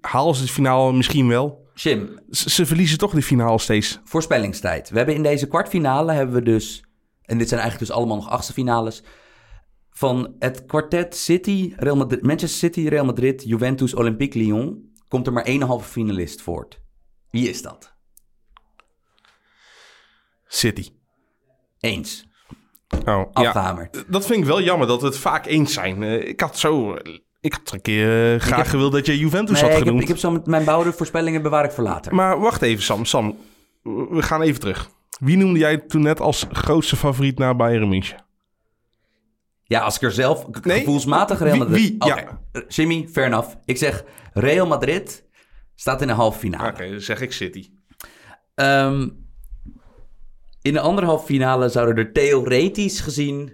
[0.02, 1.66] halen ze de finale misschien wel.
[1.74, 4.00] Jim, Ze, ze verliezen toch de finale steeds.
[4.04, 4.90] voorspellingstijd.
[4.90, 6.84] We hebben in deze kwartfinale hebben we dus,
[7.22, 9.04] en dit zijn eigenlijk dus allemaal nog achtste finales,
[9.98, 15.34] van het kwartet City, Real Madrid, Manchester City, Real Madrid, Juventus, Olympique Lyon, komt er
[15.34, 16.80] maar één halve finalist voort.
[17.30, 17.94] Wie is dat?
[20.48, 20.90] City.
[21.80, 22.28] Eens.
[22.90, 23.28] Oh, ja.
[23.34, 24.04] Afgehamerd.
[24.08, 26.04] Dat vind ik wel jammer dat we het vaak eens zijn.
[26.04, 26.96] Eh, ik had zo...
[27.42, 29.84] Ik had een keer eh, graag heb- gewild dat je Juventus Nee, had ik heb,
[29.86, 30.02] genoemd.
[30.02, 32.16] ik heb zo met mijn bouwde voorspellingen bewaar ik voor later.
[32.16, 33.06] Maar wacht even, Sam.
[33.06, 33.38] Sam,
[33.84, 34.90] we gaan even terug.
[35.20, 38.26] Wie noemde jij toen net als grootste favoriet naar Bayern München?
[39.68, 41.80] Ja, als ik er zelf Nee, gevoelsmatig Real Madrid...
[41.80, 41.96] wie?
[42.06, 42.40] Ja.
[42.52, 43.56] eh, Jimmy, fair enough.
[43.66, 44.04] Ik zeg
[44.34, 45.26] Real Madrid
[45.76, 46.70] staat in de halve finale.
[46.70, 47.70] Oké, dan zeg ik City.
[48.56, 49.10] Ehm,
[50.62, 53.52] in de andere halve finale zouden er theoretisch gezien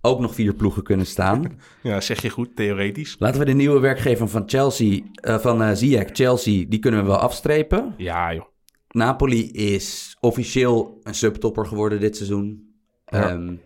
[0.00, 1.44] ook nog vier ploegen kunnen staan.
[1.82, 3.16] Ja, zeg je goed, theoretisch.
[3.18, 7.06] Laten we de nieuwe werkgever van Chelsea, eh, van eh Ziyech, Chelsea, die kunnen we
[7.06, 7.94] wel afstrepen.
[7.96, 8.44] Ja, joh.
[8.88, 12.74] Napoli is officieel een subtopper geworden dit seizoen.
[13.06, 13.28] Ja.
[13.28, 13.58] Ehm, eh, eh,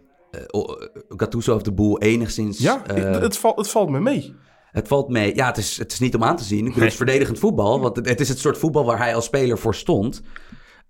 [1.09, 2.59] Gattuso heeft de boel enigszins...
[2.59, 4.35] Ja, eh, het, het, valt, het valt me mee.
[4.70, 5.35] Het valt mee.
[5.35, 6.59] Ja, het is, het is niet om aan te zien.
[6.59, 6.85] Ik bedoel, Nee.
[6.85, 7.81] het is verdedigend voetbal.
[7.81, 10.23] Want het, het is het soort voetbal waar hij als speler voor stond.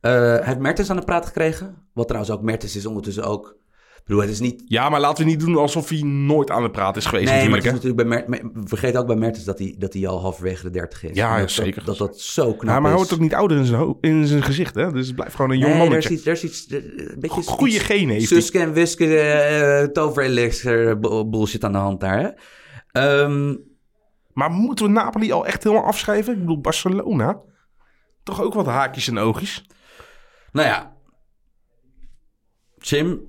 [0.00, 1.76] Eh, hij heeft Mertens aan de praat gekregen.
[1.92, 3.56] Wat trouwens ook Mertens is ondertussen ook.
[4.04, 4.62] Bedoel, het is niet...
[4.66, 7.48] Ja, maar laten we niet doen alsof hij nooit aan de praat is geweest Nee,
[7.48, 10.20] maar het is natuurlijk bij Mer- Vergeet ook bij Mertens dat hij, dat hij al
[10.20, 11.16] halverwege de 30 is.
[11.16, 11.84] Ja, dat, zeker.
[11.84, 12.96] Dat dat, dat zo knap Ja, maar hij is.
[12.96, 14.92] wordt ook niet ouder in zijn, in zijn gezicht, hè?
[14.92, 16.14] Dus het blijft gewoon een jong Nee, er is mannetje.
[16.14, 16.26] iets...
[16.26, 18.26] Er is iets er- een beetje Goeie genen heeft.
[18.28, 22.28] Suske en Wiske, toverelixir bu- bullshit aan de hand daar, hè?
[23.00, 23.56] Ehm,
[24.32, 26.32] Maar moeten we Napoli al echt helemaal afschrijven?
[26.34, 27.40] Ik bedoel, Barcelona.
[28.22, 29.64] Toch ook wat haakjes en oogjes.
[30.52, 30.96] Nou ja.
[32.78, 33.20] Jim,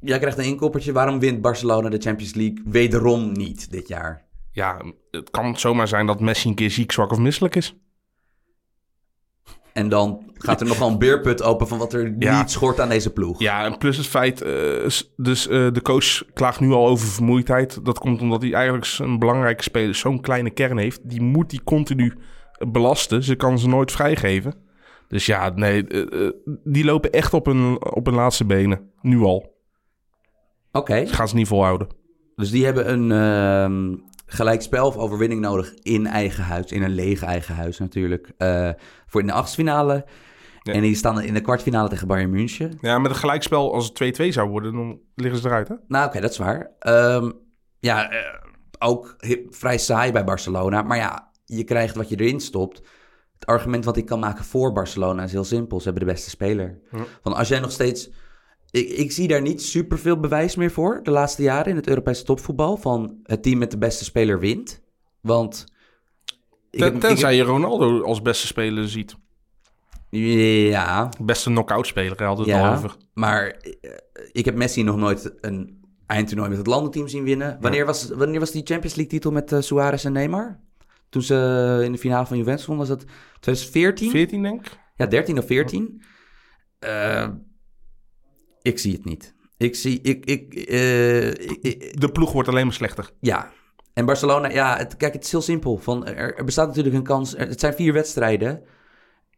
[0.00, 0.92] jij krijgt een inkoppertje.
[0.92, 4.26] Waarom wint Barcelona de Champions League wederom niet dit jaar?
[4.52, 4.80] Ja,
[5.10, 7.76] het kan zomaar zijn dat Messi een keer ziek, zwak of misselijk is.
[9.72, 12.38] En dan gaat er nogal een beerput open van wat er Ja.
[12.38, 13.40] niet schort aan deze ploeg.
[13.40, 17.84] Ja, en plus het feit, eh, dus eh, de coach klaagt nu al over vermoeidheid.
[17.84, 21.08] Dat komt omdat hij eigenlijk een belangrijke speler zo'n kleine kern heeft.
[21.10, 22.14] Die moet hij continu
[22.68, 23.22] belasten.
[23.22, 24.54] Ze kan ze nooit vrijgeven.
[25.08, 26.30] Dus ja, nee, eh,
[26.64, 28.90] die lopen echt op hun, op hun laatste benen.
[29.00, 29.56] Nu al.
[30.72, 31.88] Oké, gaan ze niet volhouden.
[32.36, 36.72] dus die hebben een ehm gelijkspel of overwinning nodig in eigen huis.
[36.72, 38.32] In een lege eigen huis natuurlijk.
[38.36, 38.70] eh,
[39.06, 40.04] voor in de achtste Ja.
[40.62, 42.78] En die staan in de kwartfinale tegen Bayern München.
[42.80, 45.74] Ja, met een gelijkspel als het 2-2 zou worden, dan liggen ze eruit, hè?
[45.88, 46.70] Nou, oké, dat is waar.
[46.78, 47.30] Ehm,
[47.78, 48.18] ja, eh,
[48.78, 49.16] ook
[49.50, 50.82] vrij saai bij Barcelona.
[50.82, 52.82] Maar ja, je krijgt wat je erin stopt.
[53.34, 55.78] Het argument wat ik kan maken voor Barcelona is heel simpel.
[55.80, 56.78] Ze hebben de beste speler.
[57.22, 58.10] Van als jij nog steeds...
[58.70, 62.24] Ik, ik zie daar niet superveel bewijs meer voor de laatste jaren in het Europese
[62.24, 62.76] topvoetbal.
[62.76, 64.82] Van het team met de beste speler wint.
[65.20, 65.64] Want...
[66.70, 69.16] ik Ten, heb- tenzij ik je Ronaldo als beste speler ziet.
[70.10, 72.68] ja, Beste knock-out speler, hij had het Ja.
[72.68, 72.96] al over.
[73.14, 73.90] Maar eh,
[74.32, 77.58] ik heb Messi nog nooit een eindtoernooi met het landenteam zien winnen.
[77.60, 80.60] Wanneer was, wanneer was die Champions League titel met eh, Suarez en Neymar?
[81.08, 83.06] Toen ze in de finale van Juventus wonnen, was dat
[83.40, 84.10] 2014?
[84.10, 84.78] 14, denk ik.
[84.96, 86.02] Ja, 13 of 14.
[86.78, 87.28] Eh,
[88.68, 89.34] ik zie het niet.
[89.56, 93.10] Ik zie, ik, ik, eh, ik- ik- De ploeg wordt alleen maar slechter.
[93.20, 93.50] ja.
[93.94, 95.76] En Barcelona, ja, het, kijk, het is heel simpel.
[95.78, 97.34] Van, er, er bestaat natuurlijk een kans.
[97.36, 98.62] er- het zijn vier wedstrijden.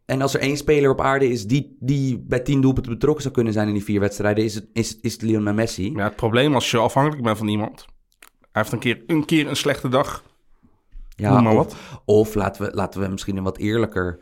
[0.05, 3.35] En als er één speler op aarde is die, die bij tien doelpunten betrokken zou
[3.35, 5.93] kunnen zijn in die vier wedstrijden, is het, is, is het Lionel Messi.
[5.93, 7.85] Ja, het probleem als je afhankelijk bent van iemand.
[8.41, 10.23] Hij heeft een keer een, keer een slechte dag.
[11.17, 11.77] Ja, Noem maar of, wat.
[12.05, 14.19] of laten, we, laten we misschien een wat eerlijker.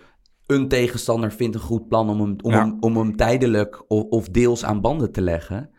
[0.48, 2.58] Een tegenstander vindt een goed plan om hem, om Ja.
[2.58, 5.70] hem, om hem tijdelijk of, of deels aan banden te leggen.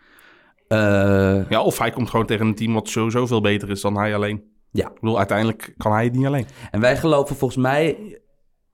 [0.68, 3.98] Eh, Ja, of hij komt gewoon tegen een team wat sowieso veel beter is dan
[3.98, 4.44] hij alleen.
[4.72, 6.46] ja, Ik bedoel, uiteindelijk kan hij het niet alleen.
[6.72, 8.20] en wij geloven volgens mij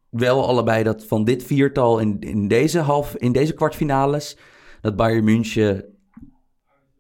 [0.10, 4.38] wel allebei dat van dit viertal in, in, deze, half, in deze kwartfinales,
[4.82, 5.86] dat Bayern München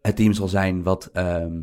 [0.01, 1.61] het team zal zijn wat ehm,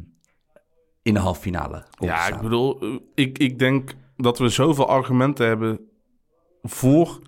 [1.02, 4.88] in de halve finale komt Ja, ik bedoel, eh, ik, ik denk dat we zoveel
[4.88, 5.80] argumenten hebben
[6.62, 7.20] voor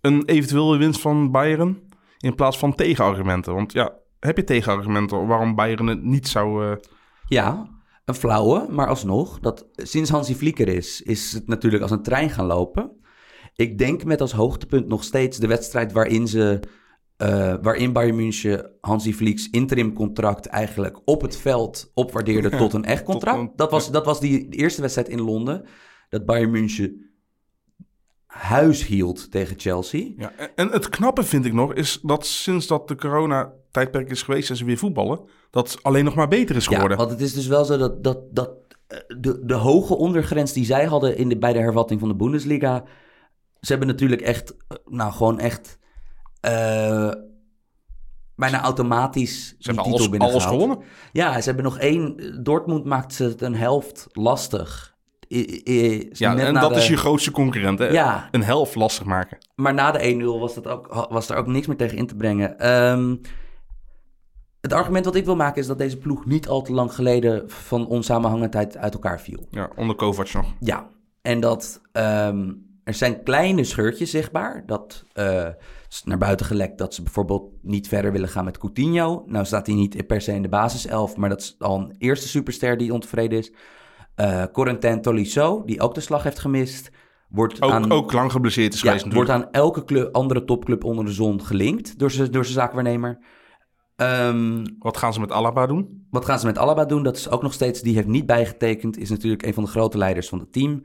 [0.00, 1.82] een eventuele winst van Bayern
[2.18, 3.54] in plaats van tegenargumenten.
[3.54, 6.66] Want ja, heb je tegenargumenten waarom Bayern het niet zou...
[6.70, 6.76] eh,
[7.26, 7.68] Ja,
[8.04, 9.38] een flauwe, maar alsnog.
[9.40, 12.90] Dat, sinds Hansi Vlieker is, is het natuurlijk als een trein gaan lopen.
[13.54, 16.60] Ik denk met als hoogtepunt nog steeds de wedstrijd waarin ze...
[17.16, 22.84] eh, waarin Bayern München Hansi Vlieks interim contract eigenlijk op het veld opwaardeerde tot een
[22.84, 23.38] echt contract.
[23.38, 25.64] een- dat, was, dat was die eerste wedstrijd in Londen.
[26.08, 27.10] Dat Bayern München
[28.32, 30.10] huis hield tegen Chelsea.
[30.16, 30.32] ja.
[30.54, 34.56] En- het knappe vind ik nog is dat sinds dat de corona-tijdperk is geweest en
[34.56, 36.98] ze weer voetballen, dat alleen nog maar beter is Ja, geworden.
[36.98, 38.50] want het is dus wel zo dat, dat, dat
[38.86, 42.14] eh, de, de hoge ondergrens die zij hadden in de, bij de hervatting van de
[42.14, 42.84] Bundesliga.
[43.60, 45.78] Ze hebben natuurlijk echt, eh, nou gewoon echt,
[46.40, 47.10] eh,
[48.36, 50.78] bijna automatisch ze hebben titel alles, alles gewonnen.
[51.12, 52.40] Ja, ze hebben nog één.
[52.44, 54.91] Dortmund maakt ze het een helft lastig.
[56.12, 57.78] Ja, en dat de- is je grootste concurrent.
[57.78, 57.88] Hè?
[57.88, 58.28] Ja.
[58.30, 59.38] Een helft lastig maken.
[59.54, 62.16] Maar na de 1-0 was, dat ook, was er ook niks meer tegen in te
[62.16, 62.58] brengen.
[62.58, 63.16] Ehm,
[64.60, 67.50] het argument wat ik wil maken is dat deze ploeg niet al te lang geleden
[67.50, 69.46] van onsamenhangendheid uit elkaar viel.
[69.50, 70.46] Ja, onder Kovac nog.
[70.60, 70.88] Ja,
[71.22, 72.52] en dat ehm,
[72.84, 74.62] er zijn kleine scheurtjes zichtbaar.
[74.66, 75.48] Dat eh,
[75.88, 79.22] is naar buiten gelekt dat ze bijvoorbeeld niet verder willen gaan met Coutinho.
[79.26, 82.28] Nou staat hij niet per se in de basiself, maar dat is al een eerste
[82.28, 83.52] superster die ontevreden is.
[84.22, 86.90] Eh Corentin Tolisso, die ook de slag heeft gemist,
[87.28, 87.90] wordt Ook, aan...
[87.92, 91.42] ook lang geblesseerd is Ja, geweest wordt aan elke club, andere topclub onder de zon
[91.44, 93.18] gelinkt door zijn door zijn zaakwaarnemer.
[93.96, 96.06] Ehm, Wat gaan ze met Alaba doen?
[96.10, 97.02] wat gaan ze met Alaba doen?
[97.02, 99.98] Dat is ook nog steeds, die heeft niet bijgetekend, is natuurlijk een van de grote
[99.98, 100.82] leiders van het team.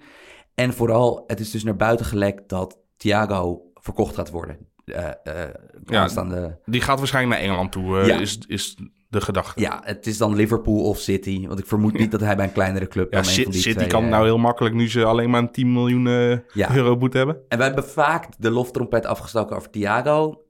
[0.55, 4.57] En vooral, het is dus naar buiten gelekt dat Thiago verkocht gaat worden.
[4.85, 5.49] Eh eh
[5.85, 8.19] aanstaande- Die gaat waarschijnlijk naar Engeland toe, Ja.
[8.19, 8.77] is, is
[9.09, 9.61] de gedachte.
[9.61, 11.47] ja, het is dan Liverpool of City.
[11.47, 13.51] Want ik vermoed niet dat hij bij een kleinere club Ja, dan een Ci- van
[13.51, 13.87] die City twee...
[13.89, 16.75] kan eh, nou heel makkelijk nu ze alleen maar een 10 miljoen eh, Ja.
[16.75, 17.37] euro boete hebben.
[17.47, 20.41] En wij hebben vaak de loftrompet afgestoken over Thiago.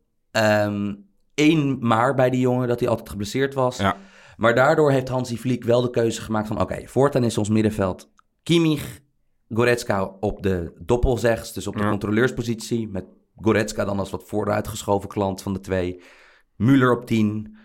[1.36, 3.78] Eén maar bij die jongen dat hij altijd geblesseerd was.
[3.78, 3.98] Ja.
[4.38, 6.62] Maar daardoor heeft Hansi Vliek wel de keuze gemaakt van...
[6.62, 8.10] oké, voortaan is ons middenveld
[8.44, 9.00] Kimmich,
[9.50, 11.54] Goretzka op de doppelzegs...
[11.54, 12.88] dus op de controleurspositie...
[12.88, 16.02] met Goretzka dan als wat vooruitgeschoven klant van de twee.
[16.64, 17.57] Müller op 10,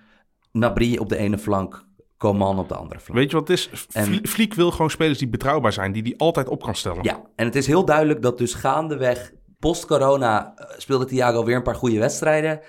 [0.52, 1.84] Nabri op de ene flank,
[2.18, 3.18] Coman op de andere flank.
[3.20, 3.86] Weet je wat het is?
[3.92, 7.02] En- Vliek wil gewoon spelers die betrouwbaar zijn, die die altijd op kan stellen.
[7.02, 11.62] Ja, en het is heel duidelijk dat dus gaandeweg post-corona eh, speelde Thiago weer een
[11.62, 12.60] paar goede wedstrijden.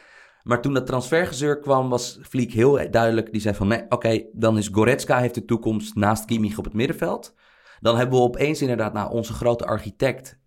[0.43, 3.31] Maar toen dat transfergezeur kwam, was Vliek heel duidelijk.
[3.31, 6.73] Die zei van, nee, oké, dan is Goretzka heeft de toekomst naast Kimmich op het
[6.73, 7.35] middenveld.
[7.79, 10.39] Dan hebben we opeens inderdaad, nou, onze grote architect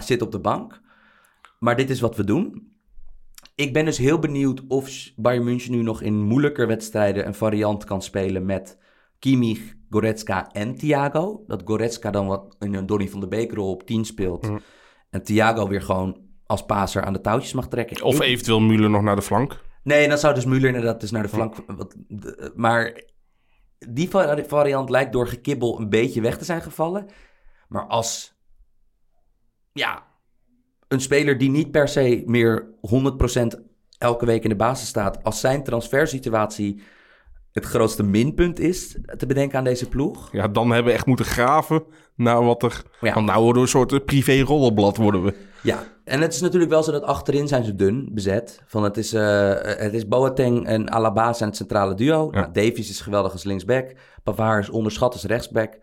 [0.00, 0.80] zit op de bank.
[1.58, 2.75] Maar dit is wat we doen.
[3.56, 7.84] Ik ben dus heel benieuwd of Bayern München nu nog in moeilijker wedstrijden een variant
[7.84, 8.78] kan spelen met
[9.18, 11.44] Kimmich, Goretzka en Thiago.
[11.46, 14.42] Dat Goretzka dan wat in een Donny van de Beekrol op 10 speelt.
[14.42, 14.58] Mhm.
[15.10, 18.02] En Thiago weer gewoon als paser aan de touwtjes mag trekken.
[18.04, 19.60] Of eventueel Müller nog naar de flank.
[19.82, 21.56] Nee, dan zou dus Müller inderdaad dus naar de flank...
[22.54, 23.02] Maar
[23.78, 27.06] die va- variant lijkt door gekibbel een beetje weg te zijn gevallen.
[27.68, 28.34] Maar als...
[29.72, 30.06] Ja,
[30.88, 32.66] een speler die niet per se meer
[33.34, 33.46] 100%
[33.98, 35.24] elke week in de basis staat...
[35.24, 36.82] als zijn transfersituatie
[37.52, 40.28] het grootste minpunt is te bedenken aan deze ploeg...
[40.32, 42.82] Ja, dan hebben we echt moeten graven naar wat er...
[43.00, 43.14] Ja.
[43.14, 45.34] Want nou worden we een soort eh, privé-rollenblad worden we.
[45.62, 48.62] Ja, en het is natuurlijk wel zo dat achterin zijn ze dun bezet.
[48.66, 52.28] Van het, is, eh, het is Boateng en Alaba zijn het centrale duo.
[52.32, 52.40] Ja.
[52.40, 53.92] Nou, Davies is geweldig als linksback.
[54.22, 55.78] Pavard is onderschat als rechtsback.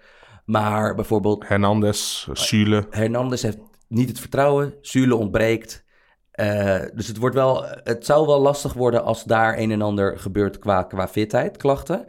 [0.46, 2.88] Maar bijvoorbeeld Hernandez, Sule.
[2.90, 3.58] Hernandez heeft
[3.94, 4.74] niet het vertrouwen.
[4.82, 5.84] Zule ontbreekt.
[6.32, 10.20] Eh, dus het, wordt wel, het zou wel lastig worden als daar een en ander
[10.20, 12.06] gebeurt qua, qua fitheid, klachten.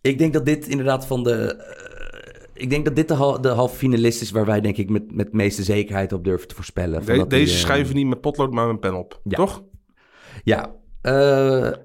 [0.00, 1.54] Ik denk dat dit inderdaad van de...
[1.54, 4.90] eh, ik denk dat dit de, hal- de halve finalist is waar wij denk ik
[4.90, 7.04] met, met meeste zekerheid op durven te voorspellen.
[7.06, 9.20] De- die, deze eh, schrijven niet met potlood, maar met pen op.
[9.24, 9.36] Ja.
[9.36, 9.62] Toch?
[10.44, 10.74] Ja.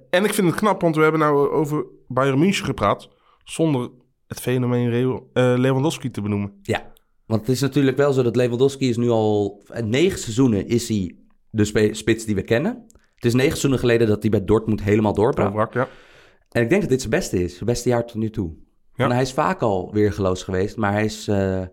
[0.10, 3.10] En ik vind het knap, want we hebben nou over Bayern München gepraat...
[3.44, 3.90] zonder
[4.28, 4.90] het fenomeen
[5.34, 6.60] Lewandowski te benoemen.
[6.62, 6.92] ja.
[7.34, 9.64] Want het is natuurlijk wel zo dat Lewandowski is nu al...
[9.68, 11.16] eh, Negen seizoenen is hij
[11.50, 12.86] de spits die we kennen.
[13.16, 15.74] Het is negen seizoenen geleden dat hij bij Dortmund helemaal doorbrak.
[15.74, 15.88] Ja.
[16.50, 17.54] En ik denk dat dit zijn beste is.
[17.54, 18.54] Zijn beste jaar tot nu toe.
[18.96, 19.10] Ja.
[19.10, 20.78] Hij is vaak al weergeloos geweest.
[20.78, 21.28] Maar hij is...
[21.28, 21.70] eh, en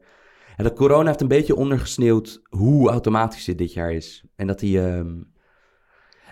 [0.56, 4.24] de corona heeft een beetje ondergesneeuwd hoe automatisch dit dit jaar is.
[4.36, 4.94] En dat hij...
[4.94, 5.18] ehm,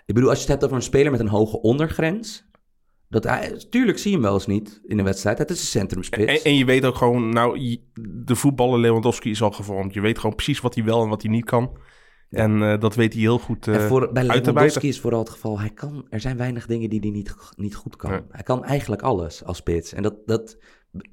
[0.07, 2.48] ik bedoel, als je het hebt over een speler met een hoge ondergrens...
[3.09, 5.38] Dat hij, tuurlijk zie je hem wel eens niet in een wedstrijd.
[5.38, 6.42] Het is een centrumspits.
[6.42, 7.79] En, en je weet ook gewoon, nou,
[8.25, 9.94] de voetballer Lewandowski is al gevormd.
[9.94, 11.79] Je weet gewoon precies wat hij wel en wat hij niet kan.
[12.31, 15.31] En eh, dat weet hij heel goed eh, En voor, bij Lewandowski is vooral het
[15.31, 18.25] geval, hij kan, er zijn weinig dingen die hij niet, niet goed kan.
[18.31, 19.92] Hij kan eigenlijk alles als spits.
[19.92, 20.59] En dat, dat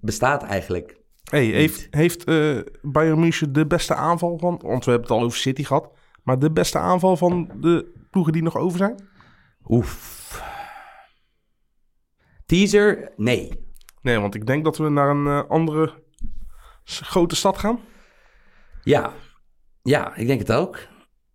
[0.02, 1.04] bestaat eigenlijk.
[1.24, 4.60] Hey, heeft heeft eh Bayern München de beste aanval van...
[4.64, 5.92] Want we hebben het al over City gehad.
[6.24, 8.96] Maar de beste aanval van de ploegen die nog over zijn?
[9.68, 10.25] Oef.
[12.46, 13.52] Teaser, nee.
[14.02, 15.94] Nee, want ik denk dat we naar een eh, andere
[16.86, 17.80] grote stad gaan.
[18.84, 19.14] Ja,
[19.82, 20.78] ja, ik denk het ook.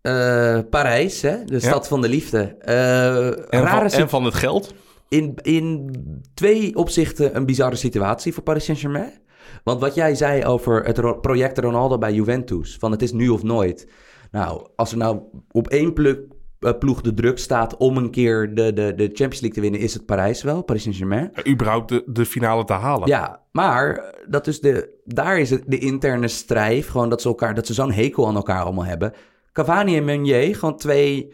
[0.01, 1.45] Eh, Parijs, hè?
[1.45, 2.41] de stad van de liefde.
[2.59, 4.75] Eh, En, rare van, en van het geld.
[5.09, 5.91] in, in
[6.35, 9.13] twee opzichten een bizarre situatie voor Paris Saint-Germain.
[9.65, 13.29] Want wat jij zei over het ro- project Ronaldo bij Juventus, van het is nu
[13.29, 13.91] of nooit.
[14.31, 15.21] Nou, als er nou
[15.51, 16.21] op één pluk,
[16.79, 19.95] ploeg de druk staat om een keer de, de, de Champions League te winnen, is
[19.95, 21.31] het Parijs wel, Paris Saint-Germain.
[21.35, 23.09] eh, überhaupt de, de finale te halen.
[23.09, 27.55] Ja, maar dat is de, daar is het de interne strijd, gewoon dat ze, elkaar,
[27.55, 29.13] dat ze zo'n hekel aan elkaar allemaal hebben.
[29.53, 31.33] Cavani en Meunier, gewoon twee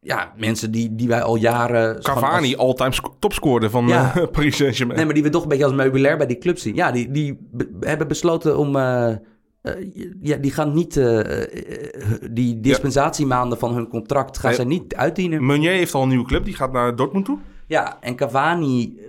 [0.00, 2.02] ja, mensen die, die wij al jaren...
[2.02, 4.16] Cavani, als- all-time sc- topscorer van Ja.
[4.16, 4.96] eh, Paris Saint-Germain.
[4.96, 6.74] Nee, maar die we toch een beetje als meubilair bij die club zien.
[6.74, 8.76] Ja, die, die be- hebben besloten om...
[8.76, 9.08] eh,
[9.62, 9.72] eh,
[10.20, 10.96] ja, die gaan niet...
[10.96, 11.20] eh,
[12.30, 15.46] die dispensatiemaanden van hun contract gaan ze niet uitdienen.
[15.46, 17.38] Meunier heeft al een nieuwe club, die gaat naar Dortmund toe.
[17.66, 19.00] Ja, en Cavani...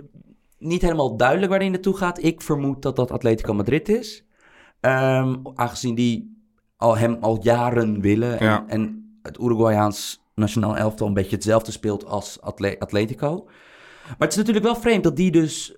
[0.58, 2.22] Niet helemaal duidelijk waar hij naartoe gaat.
[2.22, 4.24] Ik vermoed dat dat Atletico Madrid is.
[4.80, 6.42] Ehm, aangezien die
[6.76, 8.38] al hem al jaren willen.
[8.38, 8.64] En, Ja.
[8.66, 13.44] en het Uruguayaans nationaal elftal een beetje hetzelfde speelt als Atle- Atletico.
[14.06, 15.76] Maar het is natuurlijk wel vreemd dat die dus...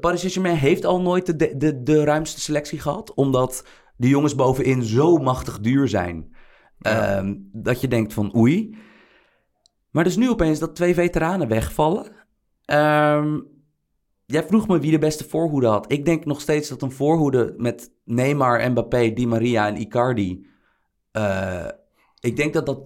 [0.00, 3.14] Paris Saint-Germain heeft al nooit de, de, de ruimste selectie gehad.
[3.14, 3.64] Omdat
[4.00, 6.34] de jongens bovenin zo machtig duur zijn.
[6.80, 8.76] ehm, dat je denkt van oei.
[9.90, 12.12] Maar dus nu opeens dat twee veteranen wegvallen.
[12.64, 13.40] Ehm,
[14.26, 15.92] jij vroeg me wie de beste voorhoede had.
[15.92, 20.46] Ik denk nog steeds dat een voorhoede met Neymar, Mbappé, Di Maria en Icardi...
[21.12, 21.68] eh,
[22.20, 22.80] ik denk dat dat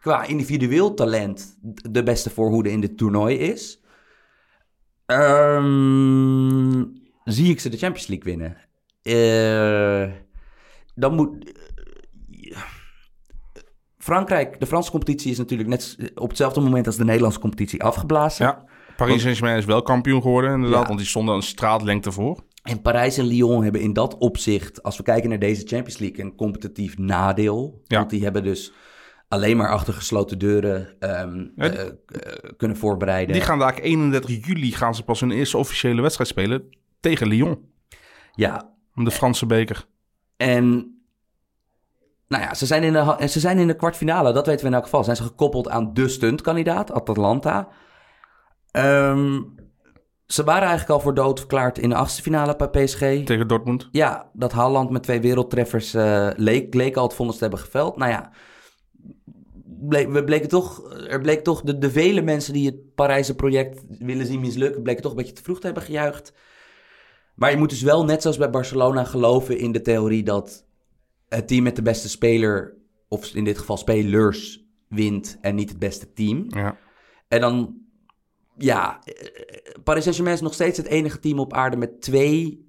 [0.00, 1.58] qua individueel talent
[1.90, 3.82] de beste voorhoede in dit toernooi is.
[5.06, 6.84] Ehm,
[7.24, 8.56] zie ik ze de Champions League winnen?
[9.02, 10.29] Eh,
[11.00, 11.52] dan moet...
[13.98, 18.46] Frankrijk, de Franse competitie is natuurlijk net op hetzelfde moment als de Nederlandse competitie afgeblazen.
[18.46, 18.64] Ja.
[18.96, 20.80] Paris Saint-Germain is wel kampioen geworden, inderdaad.
[20.80, 20.86] Ja.
[20.86, 22.44] Want die stonden een straatlengte voor.
[22.62, 26.24] En Parijs en Lyon hebben in dat opzicht, als we kijken naar deze Champions League,
[26.24, 27.82] een competitief nadeel.
[27.86, 27.98] Ja.
[27.98, 28.72] Want die hebben dus
[29.28, 31.92] alleen maar achter gesloten deuren ehm, Ja, eh, eh,
[32.56, 33.32] kunnen voorbereiden.
[33.34, 36.62] Die gaan daar 31 juli gaan ze pas hun eerste officiële wedstrijd spelen
[37.00, 37.58] tegen Lyon.
[38.34, 39.86] Ja, Om de Franse beker.
[40.40, 40.94] En
[42.28, 44.74] nou ja, ze zijn, in de, ze zijn in de kwartfinale, dat weten we in
[44.74, 45.04] elk geval.
[45.04, 47.68] Zijn ze gekoppeld aan de stuntkandidaat, Atalanta.
[48.70, 49.40] Ehm,
[50.26, 52.98] ze waren eigenlijk al voor dood verklaard in de achtste finale bij PSG.
[52.98, 53.88] Tegen Dortmund.
[53.92, 57.96] Ja, dat Haaland met twee wereldtreffers eh, leek, leek al het vonnis te hebben geveld.
[57.96, 58.30] Nou ja,
[59.64, 63.84] bleek, we bleken toch, er bleek toch de, de vele mensen die het Parijse project
[63.98, 66.32] willen zien mislukken, bleken toch een beetje te vroeg te hebben gejuicht.
[67.40, 70.66] Maar je moet dus wel, net zoals bij Barcelona, geloven in de theorie dat
[71.28, 72.76] het team met de beste speler,
[73.08, 76.44] of in dit geval spelers, wint en niet het beste team.
[76.48, 76.78] Ja.
[77.28, 77.76] En dan,
[78.56, 79.02] ja,
[79.84, 82.68] Paris Saint-Germain is nog steeds het enige team op aarde met twee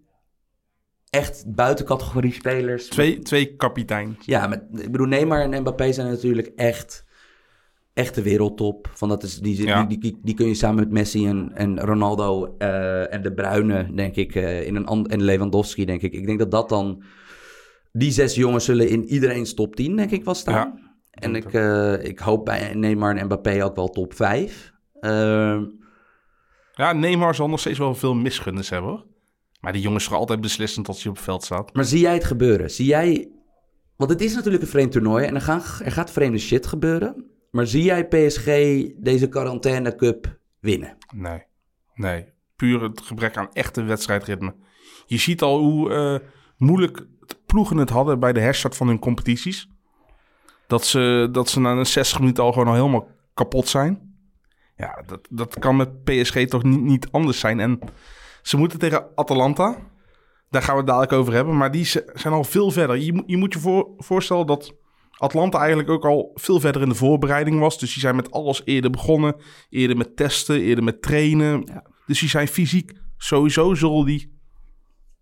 [1.10, 2.88] echt buitencategorie spelers.
[2.88, 4.18] Twee, twee kapitein.
[4.26, 7.06] Ja, met, ik bedoel, Neymar en Mbappé zijn natuurlijk echt,
[7.94, 8.90] echt de wereldtop.
[8.94, 9.84] Van dat is, die, Ja.
[9.84, 13.94] die, die, die kun je samen met Messi en, en Ronaldo eh, en De Bruyne,
[13.94, 16.14] denk ik, eh, in een en Lewandowski, denk ik.
[16.14, 17.04] Ik denk dat dat dan,
[17.92, 20.54] die zes jongens zullen in iedereen's top 10, denk ik, wel staan.
[20.54, 20.90] Ja.
[21.12, 24.72] En ik, eh, ik hoop bij Neymar en Mbappé ook wel top 5.
[25.00, 25.64] Ehm,
[26.74, 29.06] Ja, Neymar zal nog steeds wel veel misgunnis hebben hoor.
[29.60, 31.74] Maar die jongen is toch altijd beslissend als hij op het veld staat.
[31.74, 32.72] Maar zie jij het gebeuren?
[32.72, 33.32] Zie jij...
[33.98, 37.26] Want het is natuurlijk een vreemd toernooi en er, gaan, er gaat vreemde shit gebeuren.
[37.52, 38.46] Maar zie jij PSG
[38.98, 40.98] deze quarantaine cup winnen?
[41.14, 41.44] Nee.
[41.94, 42.26] Nee.
[42.56, 44.56] Puur het gebrek aan echte wedstrijdritme.
[45.06, 46.28] Je ziet al hoe eh,
[46.58, 47.06] moeilijk
[47.46, 49.70] ploegen het hadden bij de herstart van hun competities.
[50.68, 54.16] Dat ze, dat ze na een 60 minuten al gewoon al helemaal kapot zijn.
[54.76, 57.60] Ja, dat, dat kan met PSG toch niet, niet anders zijn.
[57.60, 57.80] En
[58.42, 59.78] ze moeten tegen Atalanta.
[60.50, 61.58] daar gaan we het dadelijk over hebben.
[61.58, 62.98] Maar die zijn al veel verder.
[62.98, 64.74] Je, je moet je voor, voorstellen dat
[65.22, 67.80] Atlanta eigenlijk ook al veel verder in de voorbereiding was.
[67.80, 69.36] Dus die zijn met alles eerder begonnen.
[69.70, 71.62] Eerder met testen, eerder met trainen.
[71.66, 71.84] Ja.
[72.06, 74.40] Dus die zijn fysiek sowieso zullen die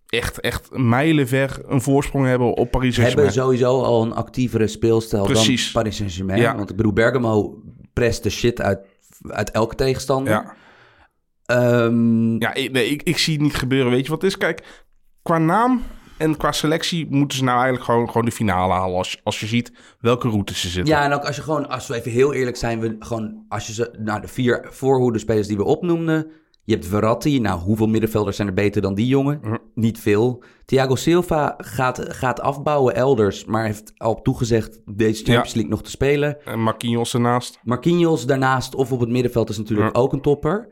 [0.08, 3.32] echt, echt mijlenver een voorsprong hebben op Paris Hebben Saint-Germain.
[3.60, 5.64] sowieso al een actievere speelstijl Precies.
[5.72, 6.42] dan Paris Saint-Germain.
[6.42, 6.56] Ja.
[6.56, 7.62] Want ik bedoel, Bergamo
[7.94, 8.80] prest de shit uit,
[9.28, 10.34] uit elke tegenstander.
[10.34, 10.56] Ja,
[11.46, 13.92] Ehm, ja ik, nee, ik, ik zie het niet gebeuren.
[13.92, 14.38] Weet je wat het is?
[14.38, 14.84] Kijk,
[15.22, 15.82] qua naam
[16.20, 18.98] en qua selectie moeten ze nou eigenlijk gewoon, gewoon de finale halen.
[18.98, 20.94] Als, als je ziet welke routes ze zitten.
[20.94, 23.68] Ja, en ook als je gewoon, als we even heel eerlijk zijn, we gewoon, als
[23.68, 26.32] je ze, nou, de vier voorhoedenspelers die we opnoemden.
[26.64, 29.42] Je hebt Verratti, nou, hoeveel middenvelders zijn er beter dan die jongen?
[29.74, 30.44] Niet veel.
[30.66, 35.54] Thiago Silva gaat, gaat afbouwen elders, maar heeft al toegezegd deze Champions Ja.
[35.54, 36.46] League nog te spelen.
[36.46, 37.60] En Marquinhos ernaast.
[37.64, 40.68] Marquinhos daarnaast of op het middenveld is natuurlijk ook een topper.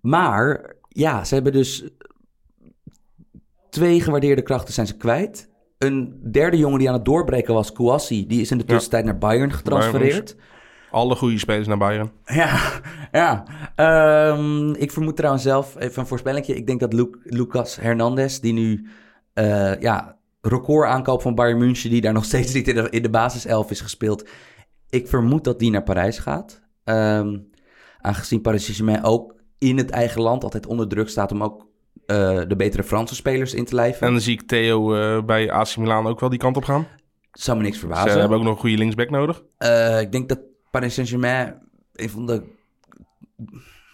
[0.00, 1.84] Maar ja, ze hebben dus
[3.76, 5.48] twee gewaardeerde krachten zijn ze kwijt.
[5.78, 8.72] Een derde jongen die aan het doorbreken was, Kouassi, die is in de Ja.
[8.72, 10.36] tussentijd naar Bayern getransfereerd.
[10.90, 12.10] Alle goede spelers naar Bayern.
[12.24, 12.60] Ja,
[13.12, 13.44] ja.
[13.74, 16.54] Ehm, ik vermoed trouwens zelf, even een voorspellingje.
[16.56, 18.86] Ik denk dat Lu- Lucas Hernandez, die nu
[19.34, 23.02] eh, ja, record aankoop van Bayern München, die daar nog steeds niet in de, in
[23.02, 24.28] de basiself is gespeeld.
[24.90, 26.60] Ik vermoed dat die naar Parijs gaat.
[26.84, 27.38] Ehm,
[28.00, 31.65] aangezien Paris Saint-Germain ook in het eigen land altijd onder druk staat om ook
[32.06, 34.06] eh, de betere Franse spelers in te lijven.
[34.06, 36.86] En dan zie ik Theo eh, bij AC Milan ook wel die kant op gaan.
[37.32, 38.20] Zou me niks Ze verbazen.
[38.20, 39.42] hebben ook nog een goede linksback nodig.
[39.58, 40.40] Eh, ik denk dat
[40.70, 41.54] Paris Saint-Germain
[41.92, 42.42] een van de.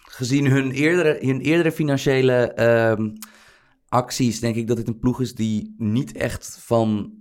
[0.03, 3.09] Gezien hun eerdere, hun eerdere financiële ehm,
[3.89, 7.13] acties, denk ik dat dit een ploeg is die niet echt van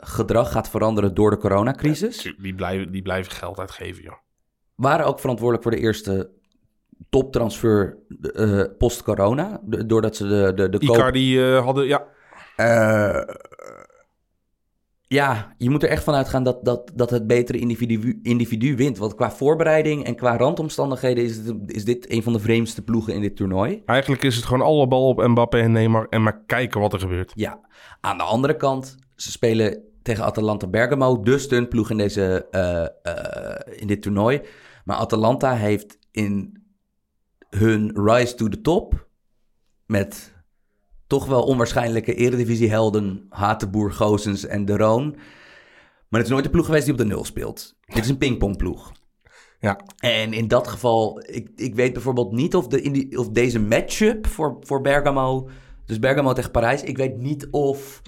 [0.00, 2.34] gedrag gaat veranderen door de coronacrisis.
[2.38, 4.16] Die blijven, die blijven geld uitgeven, joh.
[4.74, 6.30] Waren ook verantwoordelijk voor de eerste
[7.08, 7.98] toptransfer
[8.34, 9.60] eh, post-corona.
[9.86, 12.06] Doordat ze de, de, de koop Icardi eh, hadden, ja.
[12.56, 13.34] Eh,
[15.06, 18.98] ja, je moet er echt van uitgaan dat, dat, dat het betere individu, individu wint.
[18.98, 23.14] Want qua voorbereiding en qua randomstandigheden is, het, is dit een van de vreemdste ploegen
[23.14, 23.82] in dit toernooi.
[23.86, 26.98] Eigenlijk is het gewoon alle bal op Mbappé en Neymar en maar kijken wat er
[26.98, 27.32] gebeurt.
[27.34, 27.60] Ja,
[28.00, 32.46] aan de andere kant, ze spelen tegen Atalanta Bergamo, de stuntploeg in, deze,
[33.76, 34.40] in dit toernooi.
[34.84, 36.59] Maar Atalanta heeft in
[37.50, 39.08] hun rise to the top
[39.86, 40.34] met
[41.06, 45.10] toch wel onwaarschijnlijke eredivisiehelden Hatenboer, Gozens en De Roon.
[46.08, 47.76] Maar het is nooit een ploeg geweest die op de nul speelt.
[47.86, 48.92] Dit is een pingpongploeg.
[49.60, 53.28] Ja, En in dat geval, ik, ik weet bijvoorbeeld niet of, de, in die, of
[53.28, 55.48] deze matchup voor, voor Bergamo,
[55.84, 58.02] dus Bergamo tegen Parijs, ik weet niet of,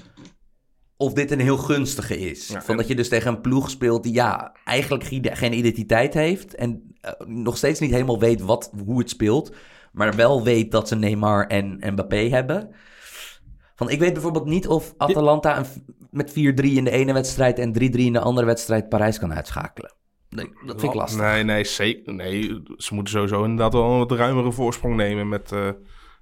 [0.96, 2.48] of dit een heel gunstige is.
[2.48, 6.14] Ja, Van en- dat je dus tegen een ploeg speelt die ja, eigenlijk geen, identiteit
[6.14, 6.91] heeft en
[7.26, 9.54] nog steeds niet helemaal weet wat, hoe het speelt,
[9.92, 12.74] maar wel weet dat ze Neymar en Mbappé hebben.
[13.74, 15.66] Van, ik weet bijvoorbeeld niet of Atalanta een,
[16.10, 19.94] met 4-3 in de ene wedstrijd en 3-3 in de andere wedstrijd Parijs kan uitschakelen.
[20.28, 21.20] Nee, dat vind ik lastig.
[21.20, 22.14] Nee, nee, zeker.
[22.14, 25.68] Nee, ze moeten sowieso inderdaad wel een wat ruimere voorsprong nemen met, eh,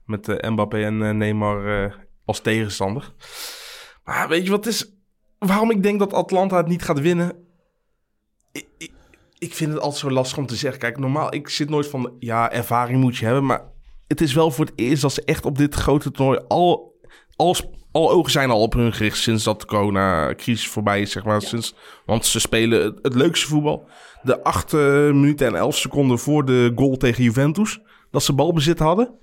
[0.05, 3.14] met eh, Mbappé en eh, Neymar eh, als tegenstander.
[4.05, 4.95] Maar weet je wat is?
[5.39, 7.47] Waarom ik denk dat Atlanta het niet gaat winnen?
[8.53, 8.93] Ik, ik,
[9.41, 10.80] ik vind het altijd zo lastig om te zeggen.
[10.80, 13.47] Kijk, normaal, ik zit nooit van, ja, ervaring moet je hebben.
[13.47, 13.62] Maar
[14.07, 16.95] het is wel voor het eerst dat ze echt op dit grote toernooi al,
[17.36, 17.57] al,
[17.93, 21.43] al ogen zijn al op hun gericht sinds dat de corona-crisis voorbij is, zeg maar.
[21.43, 21.74] Sinds,
[22.07, 23.88] want ze spelen het, het leukste voetbal.
[24.22, 27.80] De 8 minuten en 11 seconden voor de goal tegen Juventus,
[28.11, 29.18] dat ze balbezit hadden.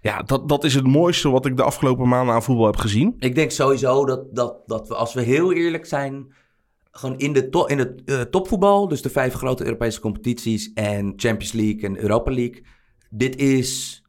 [0.00, 3.16] Ja, dat, dat is het mooiste wat ik de afgelopen maanden aan voetbal heb gezien.
[3.18, 6.34] Ik denk sowieso dat, dat, dat we, als we heel eerlijk zijn,
[6.96, 11.12] gewoon in de, to, in het eh, topvoetbal, dus de vijf grote Europese competities en
[11.16, 12.62] Champions League en Europa League,
[13.10, 14.02] dit is,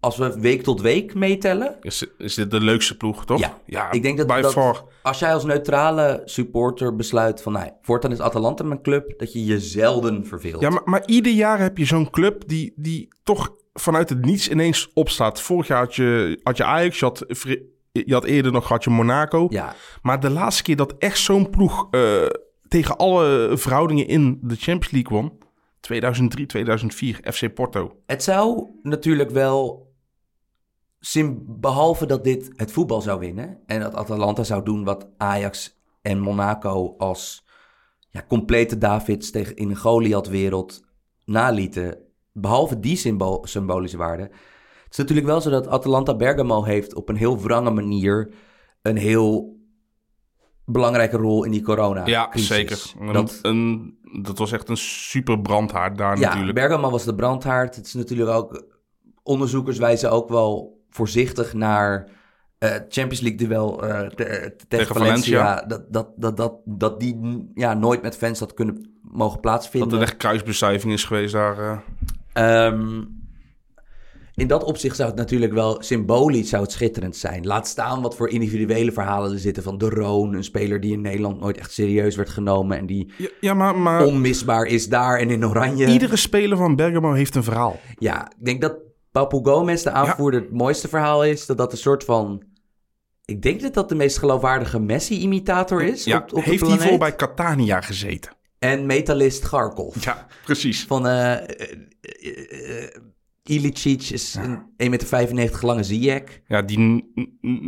[0.00, 3.60] als we week tot week meetellen, Is, is dit de leukste ploeg, toch?
[3.66, 8.64] Ja, ik denk dat, als jij als neutrale supporter besluit van, nou, voortaan is Atalanta
[8.64, 10.60] mijn club, dat je je zelden verveelt.
[10.60, 14.48] Ja, maar, maar ieder jaar heb je zo'n club die, die toch vanuit het niets
[14.48, 15.40] ineens opstaat.
[15.40, 17.24] Vorig jaar had je, had je Ajax, je had,
[17.92, 19.46] je had eerder nog had je Monaco.
[19.50, 22.26] ja, Maar de laatste keer dat echt zo'n ploeg eh,
[22.68, 25.40] tegen alle verhoudingen in de Champions League won...
[25.80, 27.96] 2003, 2004, FC Porto.
[28.06, 29.90] Het zou natuurlijk wel,
[31.42, 36.18] behalve dat dit het voetbal zou winnen en dat Atalanta zou doen wat Ajax en
[36.18, 37.44] Monaco als
[38.10, 40.84] ja, complete Davids tegen in een Goliath-wereld
[41.24, 41.98] nalieten,
[42.32, 42.96] behalve die
[43.42, 44.30] symbolische waarde.
[44.92, 48.32] Het is natuurlijk wel zo dat Atalanta Bergamo heeft op een heel wrange manier
[48.82, 49.56] een heel
[50.64, 52.92] belangrijke rol in die corona Ja, zeker.
[53.12, 56.54] Dat, een, dat was echt een super brandhaard daar ja, natuurlijk.
[56.54, 57.76] Bergamo was de brandhaard.
[57.76, 58.64] Het is natuurlijk ook...
[59.22, 62.08] Onderzoekers wijzen ook wel voorzichtig naar
[62.58, 65.66] eh, Champions League duel eh, te- tegen, Tegen Valencia, Valencia.
[65.66, 69.88] Dat, dat, dat, dat, dat die ja, nooit met fans had kunnen mogen plaatsvinden.
[69.90, 71.58] Dat er echt kruisbestuiving is geweest daar.
[71.58, 72.66] eh.
[72.66, 73.02] Ehm,
[74.34, 77.46] in dat opzicht zou het natuurlijk wel symbolisch zou het schitterend zijn.
[77.46, 81.00] Laat staan wat voor individuele verhalen er zitten van De Roon, een speler die in
[81.00, 85.18] Nederland nooit echt serieus werd genomen en die Ja, ja, maar, maar onmisbaar is daar
[85.18, 85.86] en in Oranje.
[85.86, 87.80] iedere speler van Bergamo heeft een verhaal.
[87.98, 88.76] Ja, ik denk dat
[89.12, 91.46] Papu Gomez, de aanvoerder, het mooiste verhaal is.
[91.46, 92.42] Dat dat een soort van...
[93.24, 96.78] Ik denk dat dat de meest geloofwaardige Messi-imitator is Ja, op, op de heeft planeet.
[96.80, 98.32] hiervoor bij Catania gezeten.
[98.58, 100.04] En metalist Garkov.
[100.04, 100.84] Ja, precies.
[100.84, 101.46] Van eh, eh,
[102.00, 102.88] eh,
[103.44, 104.34] Ilicic is
[104.76, 106.22] een 1,95 meter lange Ziyech.
[106.46, 107.10] Ja, die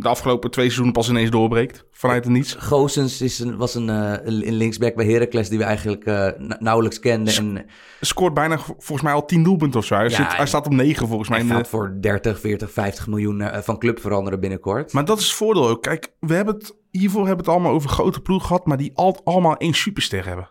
[0.01, 1.85] de afgelopen twee seizoenen pas ineens doorbreekt.
[1.91, 2.53] Vanuit het niets.
[2.53, 6.57] Goossens is een, was een, eh, een linksback bij Heracles die we eigenlijk eh, na-
[6.59, 7.33] nauwelijks kenden.
[7.35, 7.65] En
[8.01, 9.95] Scoort bijna volgens mij al 10 doelpunten of zo.
[9.95, 11.39] Hij, Ja, zit, hij en- staat op 9 volgens mij.
[11.39, 14.93] hij de- gaat voor 30, 40, 50 miljoen eh, van club veranderen binnenkort.
[14.93, 15.81] Maar dat is het voordeel ook.
[15.81, 18.91] Kijk, we hebben het, hiervoor hebben we het allemaal over grote ploeg gehad, maar die
[18.93, 20.49] al, allemaal één superster hebben.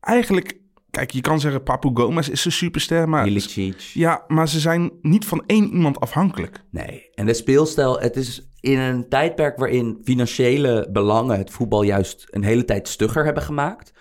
[0.00, 0.58] Eigenlijk,
[0.94, 3.26] kijk, je kan zeggen Papu Gomez is een superster, maar...
[3.26, 3.80] Ilicic.
[3.80, 6.64] Ja, maar ze zijn niet van één iemand afhankelijk.
[6.70, 12.26] Nee, en de speelstijl, het is in een tijdperk waarin financiële belangen het voetbal juist
[12.30, 13.92] een hele tijd stugger hebben gemaakt.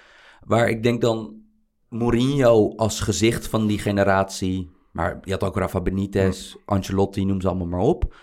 [0.46, 1.42] Waar ik denk dan
[1.90, 7.48] Mourinho als gezicht van die generatie, maar je had ook Rafa Benitez, Ancelotti, noem ze
[7.48, 8.16] allemaal maar op.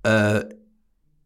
[0.00, 0.38] Eh,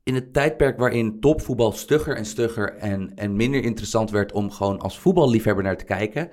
[0.04, 4.78] in het tijdperk waarin topvoetbal stugger en stugger en, en minder interessant werd om gewoon
[4.78, 6.30] als voetballiefhebber naar te kijken,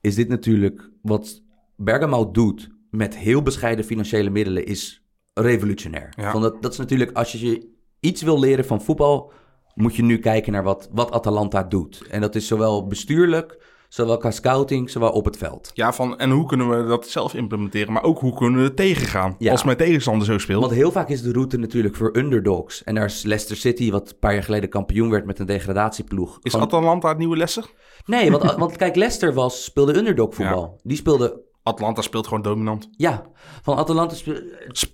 [0.00, 1.42] is dit natuurlijk wat
[1.76, 5.02] Bergamo doet met heel bescheiden financiële middelen is
[5.34, 6.12] revolutionair.
[6.16, 6.32] Ja.
[6.32, 7.68] Want dat, dat is natuurlijk, als je
[8.00, 9.32] iets wil leren van voetbal,
[9.74, 12.02] moet je nu kijken naar wat, wat Atalanta doet.
[12.10, 15.70] En dat is zowel bestuurlijk, zowel qua scouting, zowel op het veld.
[15.74, 18.76] Ja, van en hoe kunnen we dat zelf implementeren, maar ook hoe kunnen we het
[18.76, 19.50] tegengaan Ja.
[19.52, 20.60] als mijn tegenstander zo speelt.
[20.60, 22.84] Want heel vaak is de route natuurlijk voor underdogs.
[22.84, 26.38] En daar is Leicester City, wat een paar jaar geleden kampioen werd met een degradatieploeg.
[26.42, 27.72] is Atalanta het nieuwe Leicester?
[28.04, 30.80] Nee, want, want kijk, Leicester was, speelde underdog voetbal.
[30.82, 32.88] Die speelde, Atlanta speelt gewoon dominant.
[32.92, 33.22] ja,
[33.62, 34.14] van Atalanta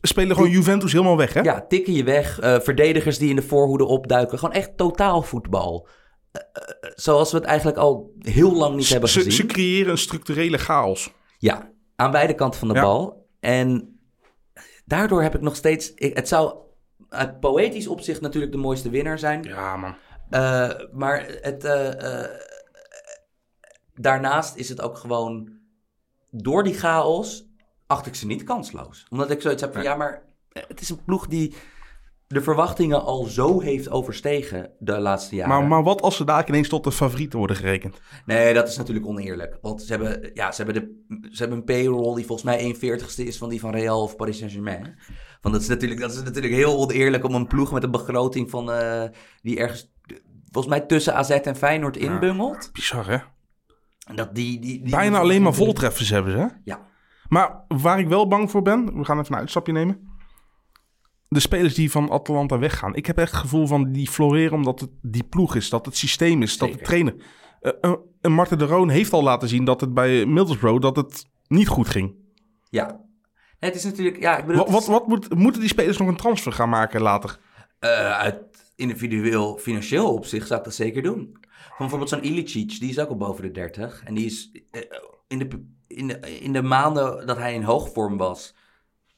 [0.03, 1.40] spelen gewoon Juventus helemaal weg, hè?
[1.40, 2.40] Ja, tikken je weg.
[2.40, 4.38] eh, verdedigers die in de voorhoede opduiken.
[4.38, 5.88] Gewoon echt totaal voetbal.
[6.95, 9.32] Zoals we het eigenlijk al heel lang niet hebben gezien.
[9.32, 11.12] ze creëren een structurele chaos.
[11.39, 12.80] Ja, aan beide kanten van de Ja.
[12.80, 13.26] bal.
[13.41, 13.99] En
[14.85, 15.95] daardoor heb ik nog steeds...
[15.95, 16.55] Ik, het zou
[17.09, 19.43] uit poëtisch opzicht natuurlijk de mooiste winnaar zijn.
[19.43, 19.97] Ja, man.
[20.30, 22.30] Eh, maar het, eh, eh,
[23.95, 25.53] daarnaast is het ook gewoon...
[26.30, 27.47] Door die chaos
[27.87, 29.07] acht ik ze niet kansloos.
[29.11, 29.82] Omdat ik zoiets heb van...
[29.82, 30.22] Ja, maar
[30.53, 31.55] het is een ploeg die
[32.27, 35.59] de verwachtingen al zo heeft overstegen de laatste jaren.
[35.59, 38.01] Maar, maar wat als ze daar ineens tot de favorieten worden gerekend?
[38.27, 39.59] Nee, dat is natuurlijk oneerlijk.
[39.61, 43.25] Want ze hebben, ja, ze hebben, de, ze hebben een payroll die volgens mij 1,40ste
[43.27, 44.99] is van die van Real of Paris Saint-Germain.
[45.41, 48.51] Want dat is, natuurlijk, dat is natuurlijk heel oneerlijk om een ploeg met een begroting
[48.51, 49.03] van eh,
[49.43, 49.93] die ergens
[50.51, 52.70] volgens mij tussen AZ en Feyenoord inbungelt.
[52.72, 53.18] Bizar, hè?
[54.14, 56.47] Dat die, die, die, Bijna alleen maar voltreffers hebben ze, hè?
[56.64, 56.87] Ja,
[57.29, 60.13] Maar waar ik wel bang voor ben, we gaan even een uitstapje nemen.
[61.35, 62.95] De spelers die van Atalanta weggaan.
[62.95, 65.97] Ik heb echt het gevoel van die floreren omdat het die ploeg is, dat het
[65.97, 66.87] systeem is, dat het Zeker.
[66.87, 67.20] trainen.
[67.61, 70.97] Eh, eh, en Marten de Roon heeft al laten zien dat het bij Middlesbrough dat
[70.97, 72.14] het niet goed ging.
[72.70, 73.03] ja.
[73.61, 76.09] Nee, het is natuurlijk, ja, ik bedoel, Wat, wat, wat moet, moeten die spelers nog
[76.09, 77.39] een transfer gaan maken later?
[77.78, 81.37] Eh, uit individueel financieel opzicht zou ik dat zeker doen.
[81.51, 84.03] Van bijvoorbeeld zo'n Ilicic, die is ook al boven de 30.
[84.05, 84.80] En die is eh,
[85.28, 85.49] in, de,
[85.87, 88.55] in, de, in de maanden dat hij in hoogvorm was,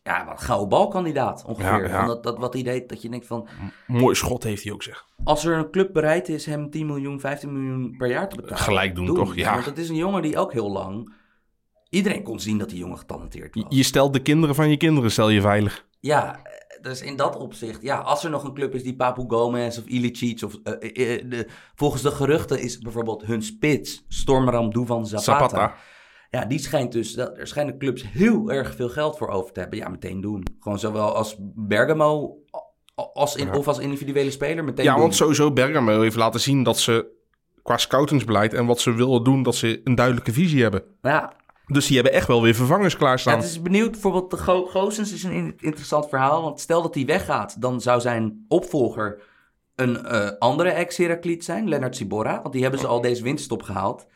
[0.06, 1.88] ja, wat gouden balkandidaat ongeveer.
[1.88, 3.48] Ja, Dat, dat, wat hij deed, dat je denkt van,
[3.86, 5.06] Mooi schot heeft hij ook, zeg.
[5.24, 8.58] als er een club bereid is hem 10 miljoen, 15 miljoen per jaar te betalen.
[8.58, 9.34] Gelijk doen, toch?
[9.34, 9.52] Ja.
[9.52, 11.12] Want het is een jongen die ook heel lang,
[11.88, 13.64] iedereen kon zien dat die jongen getalenteerd was.
[13.68, 15.86] Je stelt de kinderen van je kinderen, stel je veilig.
[16.00, 19.24] Ja, eh, dus in dat opzicht, ja, als er nog een club is die Papu
[19.28, 24.04] Gomez of Ilicic of eh, eh, eh, de, volgens de geruchten is bijvoorbeeld hun spits
[24.08, 25.38] Stormram Duvan Zapata.
[25.48, 25.74] Zapata.
[26.36, 29.60] Ja, die schijnt dus, dat- er schijnen clubs heel erg veel geld voor over te
[29.60, 29.78] hebben.
[29.78, 30.42] Ja, meteen doen.
[30.60, 32.36] Gewoon zowel als Bergamo
[33.14, 35.00] als in, of als individuele speler meteen Ja, doen.
[35.00, 37.06] want sowieso Bergamo heeft laten zien dat ze
[37.62, 40.82] qua scoutingsbeleid en wat ze willen doen, dat ze een duidelijke visie hebben.
[41.02, 41.32] Ja,
[41.66, 43.36] Dus die hebben echt wel weer vervangers Ja, klaarstaan.
[43.36, 46.42] het is benieuwd, bijvoorbeeld de Go Goossens is een in- interessant verhaal.
[46.42, 49.22] Want stel dat hij weggaat, dan zou zijn opvolger
[49.74, 52.40] een eh, andere ex-Herakliet zijn, Lennart Sibora.
[52.42, 54.06] Want die hebben ze al deze winterstop gehaald.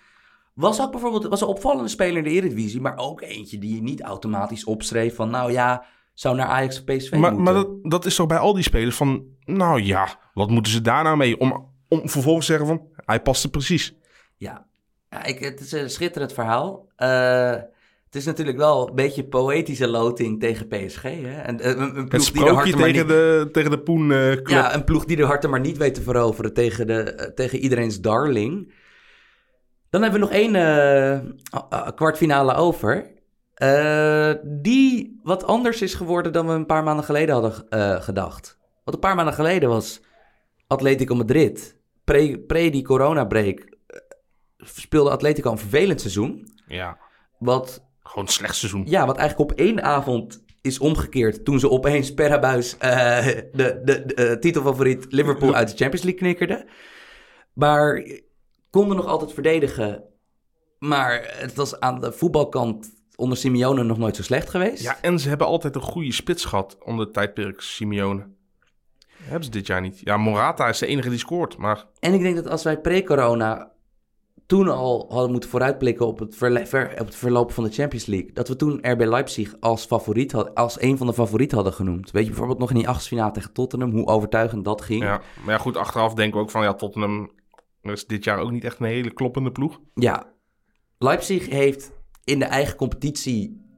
[0.60, 3.82] Was ook bijvoorbeeld was een opvallende speler in de Eredivisie, maar ook eentje die je
[3.82, 5.84] niet automatisch opschreef van, nou ja,
[6.14, 7.42] zou naar Ajax of PSV Maar, moeten.
[7.42, 10.80] maar dat, dat is toch bij al die spelers van, nou ja, wat moeten ze
[10.80, 11.40] daar nou mee?
[11.40, 13.94] Om, om vervolgens te zeggen van, hij past er precies.
[14.36, 14.66] Ja,
[15.08, 16.88] ja ik, het is een schitterend verhaal.
[16.96, 17.56] Eh,
[18.04, 21.02] Het is natuurlijk wel een beetje poëtische loting tegen PSG.
[21.02, 21.40] Hè?
[21.40, 24.74] En, eh, een, ploeg die de harten tegen, niet, de, tegen de Poen eh, ja,
[24.74, 28.72] een ploeg die de harten maar niet weet te veroveren tegen, de, tegen iedereen's darling.
[29.90, 33.10] Dan hebben we nog één eh, kwartfinale over.
[33.54, 38.58] Eh, die wat anders is geworden dan we een paar maanden geleden hadden eh, gedacht.
[38.84, 40.00] Want een paar maanden geleden was
[40.66, 43.76] Atletico Madrid, pre, pre die coronabreak,
[44.56, 46.52] speelde Atletico een vervelend seizoen.
[46.66, 46.98] Ja,
[47.38, 48.84] Wat gewoon een slecht seizoen.
[48.86, 53.80] ja, wat eigenlijk op één avond is omgekeerd toen ze opeens per abuis de, de,
[53.84, 56.64] de titelfavoriet Liverpool uit de Champions League knikkerden.
[57.52, 58.06] Maar
[58.70, 60.02] konden nog altijd verdedigen.
[60.78, 64.82] Maar het was aan de voetbalkant onder Simeone nog nooit zo slecht geweest.
[64.82, 68.26] Ja, en ze hebben altijd een goede spits gehad onder het tijdperk Simeone.
[69.22, 70.00] Hebben ze dit jaar niet.
[70.04, 73.70] Ja, Morata is de enige die scoort, maar En ik denk dat als wij pre-corona
[74.46, 78.32] toen al hadden moeten vooruitblikken op het, ver- op het verloop van de Champions League,
[78.32, 82.10] dat we toen RB Leipzig als favoriet als een van de favorieten hadden genoemd.
[82.10, 85.02] Weet je bijvoorbeeld nog in die achtste tegen Tottenham, hoe overtuigend dat ging?
[85.02, 85.20] ja.
[85.44, 87.30] Maar ja, goed, achteraf denken we ook van, ja, Tottenham
[87.82, 89.80] is dit jaar ook niet echt een hele kloppende ploeg.
[89.94, 90.32] Ja,
[90.98, 91.92] Leipzig heeft
[92.24, 93.68] in de eigen competitie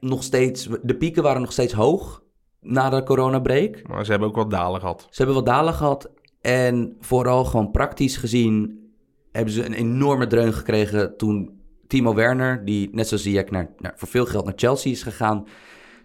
[0.00, 0.68] nog steeds...
[0.82, 2.22] De pieken waren nog steeds hoog
[2.60, 3.88] na de coronabreak.
[3.88, 5.06] Maar ze hebben ook wat dalen gehad.
[5.10, 6.10] Ze hebben wat dalen gehad.
[6.40, 8.84] En vooral gewoon praktisch gezien
[9.32, 13.92] hebben ze een enorme dreun gekregen toen Timo Werner, die net zoals Ziyech naar, naar,
[13.96, 15.46] voor veel geld naar Chelsea is gegaan,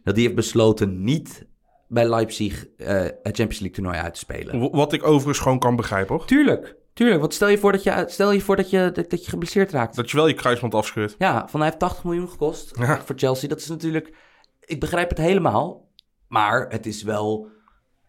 [0.03, 1.45] dat die heeft besloten niet
[1.87, 4.71] bij Leipzig eh, het Champions League toernooi uit te spelen.
[4.71, 6.25] Wat ik overigens gewoon kan begrijpen, hoor.
[6.25, 7.21] Tuurlijk, tuurlijk.
[7.21, 9.71] Want stel je voor dat je, stel je, voor dat je, dat, dat je geblesseerd
[9.71, 9.95] raakt.
[9.95, 11.15] Dat je wel je kruisband afscheurt.
[11.17, 13.01] Ja, van hij heeft 80 miljoen gekost Ja.
[13.01, 13.49] voor Chelsea.
[13.49, 14.13] Dat is natuurlijk...
[14.59, 15.89] Ik begrijp het helemaal.
[16.27, 17.47] Maar het is wel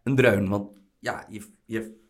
[0.03, 0.49] een dreun.
[0.49, 2.01] Want ja, je, je,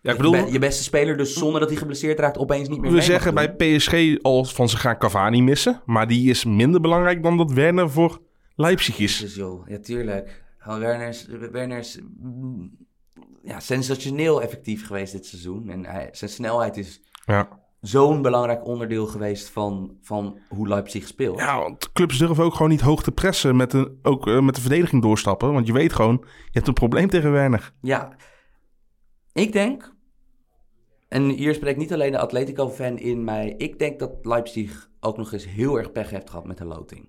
[0.00, 2.80] Ja, ik bedoel, je, je beste speler dus zonder dat hij geblesseerd raakt opeens niet
[2.80, 5.82] meer we zeggen bij PSG al van ze gaan Cavani missen.
[5.84, 8.20] Maar die is minder belangrijk dan dat Werner voor
[8.54, 9.18] Leipzig is.
[9.18, 10.44] Dus joh, ja tuurlijk.
[10.58, 12.87] Van Werner is, Werner is mm,
[13.42, 15.68] ja, sensationeel effectief geweest dit seizoen.
[15.68, 17.60] En hij, zijn snelheid is Ja.
[17.80, 21.38] zo'n belangrijk onderdeel geweest van, van hoe Leipzig speelt.
[21.38, 23.56] ja, want clubs durven ook gewoon niet hoog te pressen.
[23.56, 25.52] Met, een, ook eh, met de verdediging doorstappen.
[25.52, 27.72] Want je weet gewoon, je hebt een probleem tegen Werner.
[27.80, 28.16] Ja,
[29.32, 29.94] ik denk,
[31.08, 35.32] en hier spreekt niet alleen de Atletico-fan in mij, ik denk dat Leipzig ook nog
[35.32, 37.08] eens heel erg pech heeft gehad met de loting.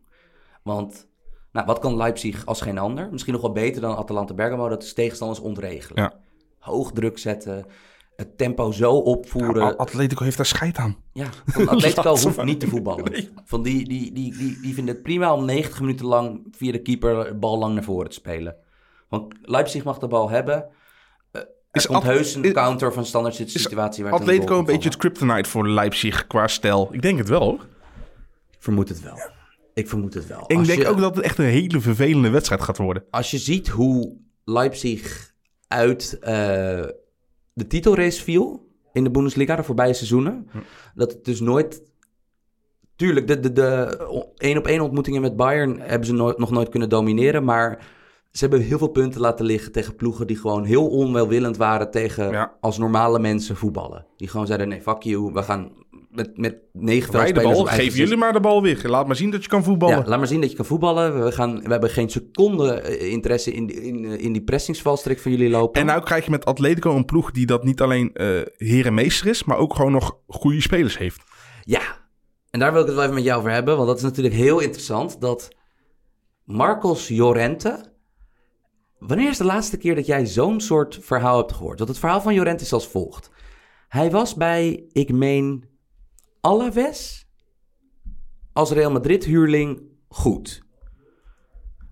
[0.63, 1.07] Want,
[1.51, 3.07] nou, wat kan Leipzig als geen ander?
[3.11, 6.03] Misschien nog wel beter dan Atalanta Bergamo, dat is tegenstanders ontregelen.
[6.03, 6.13] Ja.
[6.59, 7.65] Hoog druk zetten,
[8.15, 9.77] het tempo zo opvoeren.
[9.77, 10.97] Atletico heeft daar scheid aan.
[11.13, 11.27] Ja,
[11.65, 13.11] Atletico hoeft niet te voetballen.
[13.11, 13.29] Nee.
[13.45, 16.81] Van die, die, die, die, die vinden het prima om 90 minuten lang via de
[16.81, 18.55] keeper bal lang naar voren te spelen.
[19.09, 20.65] Want Leipzig mag de bal hebben.
[21.31, 24.03] Eh, Er Is komt heus een is- counter van standaard situatie.
[24.03, 26.87] Waar Atletico een beetje het kryptonite voor Leipzig qua stijl.
[26.91, 27.65] Ik denk het wel hoor.
[28.51, 29.19] Ik vermoed het wel.
[29.79, 30.43] Ik vermoed het wel.
[30.47, 33.03] Ik denk je, ook dat het echt een hele vervelende wedstrijd gaat worden.
[33.09, 35.33] Als je ziet hoe Leipzig
[35.67, 36.31] uit eh,
[37.53, 40.47] de titelrace viel in de Bundesliga de voorbije seizoenen.
[40.95, 41.81] Dat het dus nooit...
[42.95, 47.43] Tuurlijk, de, de, de één-op-één ontmoetingen met Bayern hebben ze nooit, nog nooit kunnen domineren.
[47.43, 47.87] Maar
[48.31, 52.31] ze hebben heel veel punten laten liggen tegen ploegen die gewoon heel onwelwillend waren tegen
[52.31, 52.57] Ja.
[52.59, 54.05] als normale mensen voetballen.
[54.17, 55.71] Die gewoon zeiden, nee, fuck you, we gaan
[56.09, 58.81] met, met negen Wij de bal, geef jullie maar de bal weer.
[58.83, 59.97] Laat maar zien dat je kan voetballen.
[59.97, 61.23] ja, laat maar zien dat je kan voetballen.
[61.23, 65.19] We, gaan, we hebben geen seconde eh, interesse in, die- in, eh, in die pressingsvalstrik
[65.19, 65.81] van jullie lopen.
[65.81, 68.93] En nou krijg je met Atletico een ploeg die dat niet alleen eh heer en
[68.93, 71.21] meester is, maar ook gewoon nog goede spelers heeft.
[71.63, 71.81] Ja,
[72.49, 73.75] en daar wil ik het wel even met jou over hebben.
[73.75, 75.21] Want dat is natuurlijk heel interessant.
[75.21, 75.47] Dat
[76.43, 77.87] Marcos Llorente...
[78.99, 81.77] Wanneer is de laatste keer dat jij zo'n soort verhaal hebt gehoord?
[81.77, 83.29] Want het verhaal van Llorente is als volgt.
[83.87, 85.68] Hij was bij, ik meen,
[86.41, 87.27] Alaves
[88.53, 90.61] als Real Madrid huurling goed.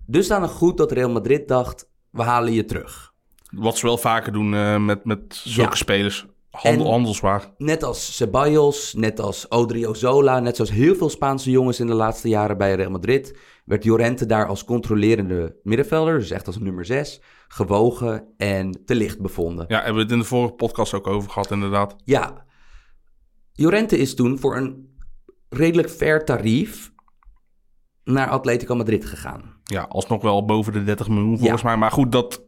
[0.06, 3.12] Dusdanig goed dat Real Madrid dacht, we halen je terug.
[3.50, 5.76] Wat ze wel vaker doen eh, met, met zulke Ja.
[5.76, 6.26] spelers.
[6.50, 7.54] Handel, En- handelswaar.
[7.58, 12.28] Net als Ceballos, net als Odriozola, net zoals heel veel Spaanse jongens in de laatste
[12.28, 17.20] jaren bij Real Madrid, werd Llorente daar als controlerende middenvelder, dus echt als nummer 6,
[17.48, 19.64] gewogen en te licht bevonden.
[19.68, 21.96] Ja, hebben we het in de vorige podcast ook over gehad inderdaad.
[22.04, 22.46] Ja,
[23.60, 24.98] Llorente is toen voor een
[25.48, 26.92] redelijk fair tarief
[28.04, 29.56] naar Atletico Madrid gegaan.
[29.64, 31.76] Ja, alsnog wel boven de 30 miljoen volgens mij.
[31.76, 32.44] Maar goed, dat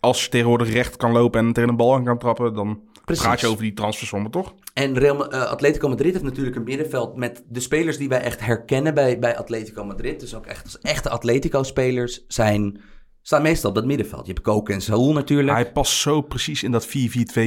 [0.00, 3.24] als je tegenwoordig recht kan lopen en tegen een bal aan kan trappen, dan Precies.
[3.24, 4.54] praat je over die transfersommen toch?
[4.74, 8.40] En Real, eh, Atletico Madrid heeft natuurlijk een middenveld met de spelers die wij echt
[8.40, 10.20] herkennen bij, bij Atletico Madrid.
[10.20, 12.80] Dus ook echt als echte Atletico-spelers zijn,
[13.22, 14.26] staan meestal op dat middenveld.
[14.26, 15.56] Je hebt Koken en Saúl natuurlijk.
[15.56, 16.90] Hij past zo precies in dat 4-4-2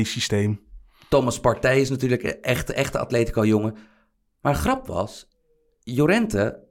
[0.03, 0.71] systeem.
[1.13, 3.75] Thomas Partey is natuurlijk een echte, echte Atletico-jongen.
[4.41, 5.27] Maar de grap was,
[5.83, 6.63] Llorente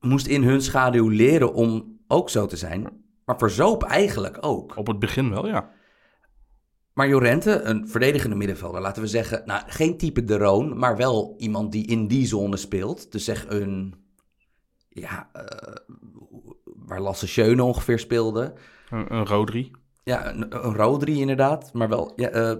[0.00, 3.04] moest in hun schaduw leren om ook zo te zijn.
[3.24, 4.76] Maar verzoop eigenlijk ook.
[4.76, 5.70] Op het begin wel, ja.
[6.92, 11.34] Maar Jorente, een verdedigende middenvelder, laten we zeggen, nou, geen type De Roon, maar wel
[11.38, 13.12] iemand die in die zone speelt.
[13.12, 13.94] Dus zeg een,
[14.88, 15.76] ja, eh,
[16.64, 18.54] waar Lasse Schöne ongeveer speelde.
[18.90, 19.70] Een, een Rodri.
[20.04, 22.56] Ja, een, een Rodri inderdaad, maar wel, ja, eh,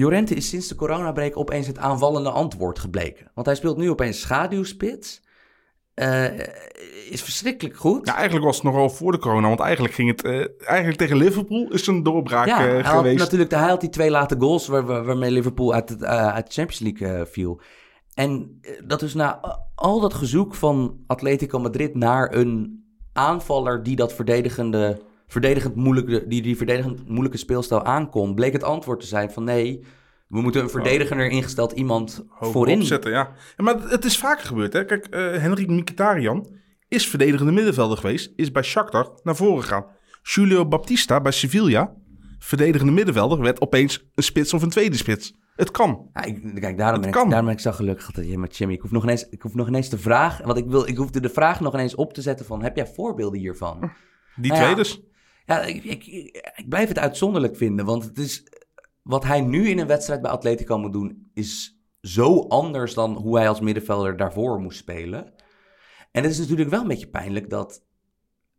[0.00, 3.30] Jorente is sinds de coronabreak opeens het aanvallende antwoord gebleken.
[3.34, 5.22] Want hij speelt nu opeens schaduwspits.
[5.94, 6.38] Eh,
[7.10, 8.06] is verschrikkelijk goed.
[8.06, 9.48] Ja, eigenlijk was het nogal voor de corona.
[9.48, 10.22] Want eigenlijk ging het...
[10.24, 13.18] eh, eigenlijk tegen Liverpool is een doorbraak Ja, eh, hij had geweest.
[13.18, 16.52] natuurlijk hij had die twee late goals waar, waar- waarmee Liverpool uit, het, uit de
[16.52, 17.60] Champions League viel.
[18.14, 19.40] En dat is na
[19.74, 26.42] al dat gezoek van Atletico Madrid naar een aanvaller die dat verdedigende, verdedigend moeilijke, die
[26.42, 29.84] die verdedigend moeilijke speelstijl aankon, bleek het antwoord te zijn van nee,
[30.28, 32.78] we moeten een verdedigender ingesteld iemand Hoog voorin.
[32.78, 33.32] opzetten, ja.
[33.56, 34.84] Maar het is vaker gebeurd, hè.
[34.84, 36.48] Kijk, eh Henrik Mkhitaryan
[36.88, 38.32] is verdedigende middenvelder geweest.
[38.36, 39.86] Is bij Shakhtar naar voren gegaan.
[40.22, 41.94] Julio Baptista bij Sevilla,
[42.38, 45.34] verdedigende middenvelder, werd opeens een spits of een tweede spits.
[45.56, 46.10] Het kan.
[46.12, 47.28] Ja, ik, kijk, daarom ben, ik, kan.
[47.28, 48.74] daarom ben ik zo gelukkig dat je met Jimmy.
[48.74, 51.20] Ik hoef nog ineens, ik hoef nog ineens de vraag, want ik wil, ik hoefde
[51.20, 53.92] de vraag nog ineens op te zetten van, heb jij voorbeelden hiervan?
[54.36, 54.72] Die Nou ja.
[54.72, 55.00] twee dus.
[55.46, 57.84] Ja, ik, ik, blijf het uitzonderlijk vinden.
[57.84, 58.46] Want het is,
[59.02, 63.36] wat hij nu in een wedstrijd bij Atletico moet doen, is zo anders dan hoe
[63.36, 65.32] hij als middenvelder daarvoor moest spelen.
[66.12, 67.82] En het is natuurlijk wel een beetje pijnlijk dat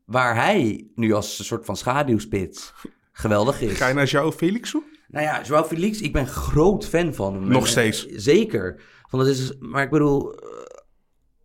[0.06, 2.74] waar hij nu als een soort van schaduwspits
[3.12, 3.78] geweldig is.
[3.78, 4.84] Ga je naar João Felix toe?
[5.12, 7.48] Nou ja, Joao Felix, ik ben groot fan van hem.
[7.48, 8.08] Nog steeds.
[8.08, 8.82] Zeker.
[9.10, 10.36] Want het is, maar ik bedoel,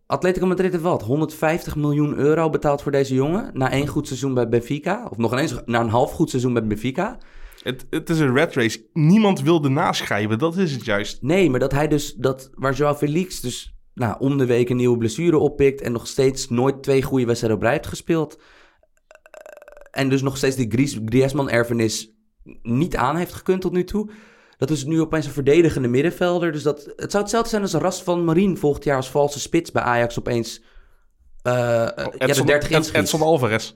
[0.07, 1.01] Atletico Madrid heeft wat?
[1.01, 3.49] 150 miljoen euro betaald voor deze jongen.
[3.53, 5.07] Na één goed seizoen bij Benfica.
[5.09, 7.17] Of nog ineens na een half goed seizoen bij Benfica.
[7.63, 8.85] Het, het is een red race.
[8.93, 11.21] Niemand wilde naschrijven, dat is het juist.
[11.21, 14.77] Nee, maar dat hij dus, dat, waar Joao Felix dus nou, om de week een
[14.77, 15.81] nieuwe blessure oppikt.
[15.81, 18.37] En nog steeds nooit twee goede wedstrijden op rij heeft gespeeld.
[18.37, 22.11] Eh, En dus nog steeds die Griezmann-erfenis
[22.61, 24.09] niet aan heeft gekund tot nu toe.
[24.57, 26.51] Dat is nu opeens een verdedigende middenvelder.
[26.51, 29.39] Dus dat, het zou hetzelfde zijn als een ras van Marien volgend jaar als valse
[29.39, 30.59] spits bij Ajax opeens.
[31.43, 32.95] uh, ja, de Edson, 30 Ed- inschiet.
[32.95, 33.73] Edson Alvarez.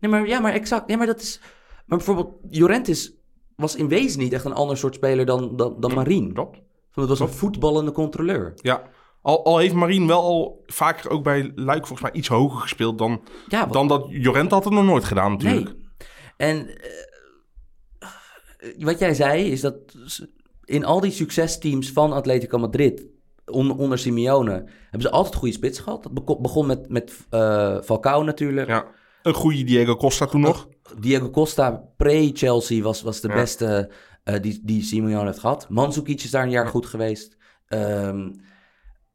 [0.00, 0.86] Nee, maar, ja, maar exact.
[0.86, 1.40] Nee, maar dat is...
[1.86, 3.12] Maar bijvoorbeeld, Jorentis
[3.56, 6.32] was in wezen niet echt een ander soort speler dan, dan, dan Marien.
[6.32, 6.58] Klopt.
[6.94, 8.52] Want het was een voetballende controleur.
[8.56, 8.82] Ja.
[9.22, 12.98] Al, al heeft Marien wel al vaker ook bij Luik volgens mij iets hoger gespeeld
[12.98, 15.66] dan, Ja, dan dat Jorent had het nog nooit gedaan natuurlijk.
[15.66, 15.84] Nee.
[16.36, 16.90] En eh,
[18.78, 19.76] wat jij zei is dat
[20.64, 23.06] in al die succesteams van Atletico Madrid
[23.46, 24.52] on- onder Simeone
[24.82, 26.02] hebben ze altijd goede spits gehad.
[26.02, 28.68] Dat begon met, met eh, Falcao natuurlijk.
[28.68, 28.86] Ja.
[29.22, 30.68] Een goede Diego Costa toen nog.
[31.00, 33.34] Diego Costa pre-Chelsea was, was de Ja.
[33.34, 33.90] beste
[34.24, 35.68] eh, die, die Simeone heeft gehad.
[35.68, 37.36] Mandzukic is daar een jaar goed geweest.
[37.66, 38.24] Ehm,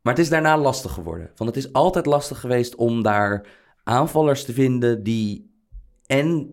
[0.01, 1.31] maar het is daarna lastig geworden.
[1.35, 3.47] Want het is altijd lastig geweest om daar
[3.83, 5.51] aanvallers te vinden die
[6.05, 6.49] en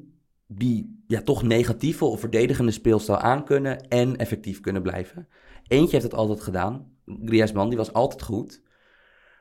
[0.46, 5.28] die ja, toch negatieve of verdedigende speelstijl aankunnen en effectief kunnen blijven.
[5.66, 6.86] Eentje heeft het altijd gedaan.
[7.24, 8.62] Griezmann, die was altijd goed.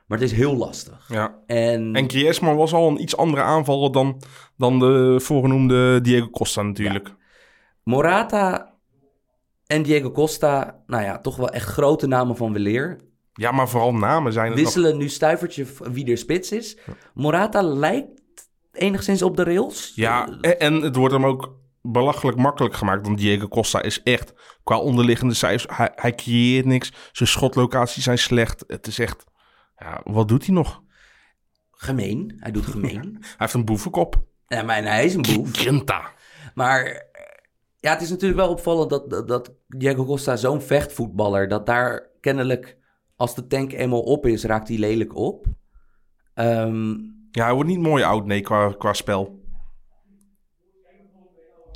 [0.06, 1.08] Maar het is heel lastig.
[1.08, 1.38] Ja.
[1.46, 4.22] En, En Griezmann was al een iets andere aanvaller dan,
[4.56, 7.14] dan de voorgenoemde Diego Costa natuurlijk.
[7.82, 8.74] Morata
[9.66, 13.00] en Diego Costa, nou ja, toch wel echt grote namen van weleer.
[13.32, 14.64] Ja, maar vooral namen zijn het nog.
[14.64, 16.78] Wisselen nu stuivertje wie er spits is.
[17.14, 18.22] Morata lijkt
[18.78, 19.92] enigszins op de rails.
[19.94, 23.06] Ja, en, en het wordt hem ook belachelijk makkelijk gemaakt.
[23.06, 25.76] Want Diego Costa is echt qua onderliggende cijfers.
[25.76, 26.92] Hij, hij creëert niks.
[27.12, 28.64] Zijn schotlocaties zijn slecht.
[28.66, 29.24] Het is echt.
[29.76, 30.82] Ja, wat doet hij nog?
[31.70, 32.36] Gemeen.
[32.38, 33.16] Hij doet gemeen.
[33.20, 34.24] Hij heeft een boevenkop.
[34.46, 35.52] ja, maar hij is een boef.
[35.52, 36.12] Grinta.
[36.54, 37.06] Maar
[37.76, 41.48] ja, het is natuurlijk wel opvallend dat, dat, dat Diego Costa zo'n vechtvoetballer...
[41.48, 42.78] dat daar kennelijk,
[43.16, 45.46] als de tank eenmaal op is, raakt hij lelijk op.
[46.34, 46.94] Ehm,
[47.38, 49.40] Ja, hij wordt niet mooi oud, nee, qua, qua spel.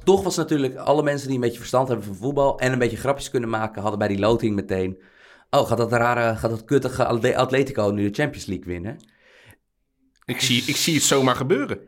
[0.04, 2.96] toch was natuurlijk alle mensen die een beetje verstand hebben van voetbal en een beetje
[2.96, 5.02] grapjes kunnen maken, hadden bij die loting meteen.
[5.50, 8.96] Oh, gaat dat rare, gaat dat kuttige Atle- Atletico nu de Champions League winnen?
[10.24, 11.80] Ik zie, ik zie het zomaar gebeuren.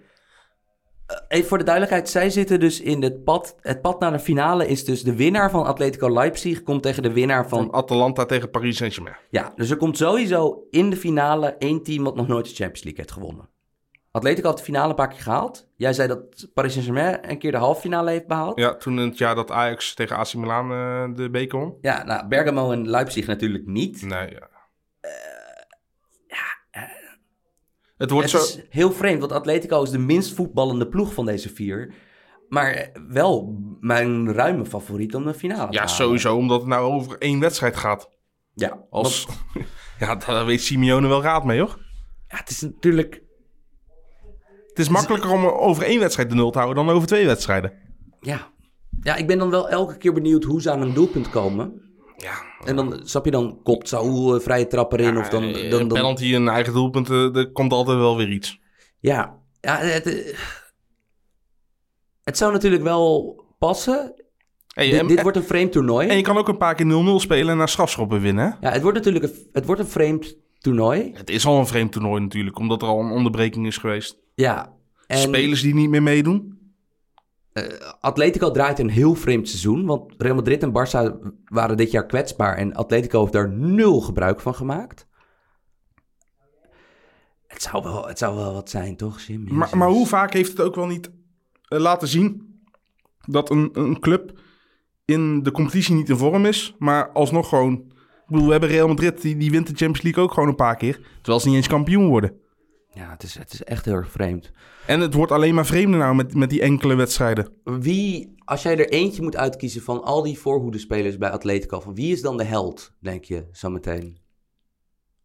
[1.28, 3.56] Even voor de duidelijkheid, zij zitten dus in het pad.
[3.60, 7.12] Het pad naar de finale is dus de winnaar van Atletico Leipzig komt tegen de
[7.12, 7.58] winnaar van.
[7.58, 9.16] Van Atalanta tegen Paris Saint-Germain.
[9.30, 12.82] Ja, dus er komt sowieso in de finale één team wat nog nooit de Champions
[12.82, 13.52] League heeft gewonnen.
[14.14, 15.68] Atletico had de finale een paar keer gehaald.
[15.76, 18.58] Jij zei dat Paris Saint-Germain een keer de halve finale heeft behaald.
[18.58, 21.78] Ja, toen in het jaar dat Ajax tegen AC Milan eh, de beker won.
[21.80, 24.02] Ja, nou, Bergamo en Leipzig natuurlijk niet.
[24.02, 24.48] Nee, ja.
[27.96, 28.46] het wordt Het zo...
[28.58, 31.94] is heel vreemd, want Atletico is de minst voetballende ploeg van deze vier.
[32.48, 35.94] Maar wel mijn ruime favoriet om de finale te Ja, halen.
[35.94, 38.08] sowieso, omdat het nou over één wedstrijd gaat.
[38.52, 39.26] Ja, Als...
[39.98, 41.78] ja, daar weet Simeone wel raad mee, hoor.
[42.28, 43.22] Ja, het is natuurlijk...
[44.74, 47.72] Het is makkelijker om over één wedstrijd de nul te houden dan over twee wedstrijden.
[48.20, 48.50] Ja.
[49.02, 51.82] ja, ik ben dan wel elke keer benieuwd hoe ze aan een doelpunt komen.
[52.16, 52.32] Ja,
[52.64, 55.18] En dan, snap je, dan kopt Saúl een vrije trap erin.
[55.18, 58.16] of dan, eh, dan, een dan, penalty en eigen doelpunt, eh, er komt altijd wel
[58.16, 58.60] weer iets.
[59.00, 60.36] Ja, ja het, eh,
[62.22, 64.14] het zou natuurlijk wel passen.
[64.66, 66.08] Hey, dit en, dit wordt een vreemd toernooi.
[66.08, 68.56] en je kan ook een paar keer 0-0 spelen en naar strafschoppen winnen.
[68.60, 71.10] Ja, het wordt natuurlijk een, het wordt een vreemd toernooi.
[71.14, 74.16] Het is al een vreemd toernooi natuurlijk, omdat er al een onderbreking is geweest.
[74.34, 74.72] Ja.
[75.06, 76.58] En Spelers die niet meer meedoen.
[78.00, 79.86] Atletico draait een heel vreemd seizoen.
[79.86, 82.56] Want Real Madrid en Barça waren dit jaar kwetsbaar.
[82.56, 85.06] En Atletico heeft daar nul gebruik van gemaakt.
[87.46, 89.46] Het zou wel, het zou wel wat zijn, toch, Jim?
[89.54, 91.10] Maar, maar hoe vaak heeft het ook wel niet
[91.68, 92.58] eh, laten zien
[93.26, 94.38] dat een, een club
[95.04, 97.92] in de competitie niet in vorm is, maar alsnog gewoon...
[98.24, 100.54] Ik bedoel, we hebben Real Madrid, die, die wint de Champions League ook gewoon een
[100.54, 101.00] paar keer.
[101.16, 102.40] Terwijl ze niet eens kampioen worden.
[102.90, 104.50] Ja, het is, het is echt heel erg vreemd.
[104.86, 107.48] En het wordt alleen maar vreemder nou met, met die enkele wedstrijden.
[107.64, 112.12] Wie, als jij er eentje moet uitkiezen van al die voorhoedespelers bij Atletico, van wie
[112.12, 114.18] is dan de held, denk je, zometeen?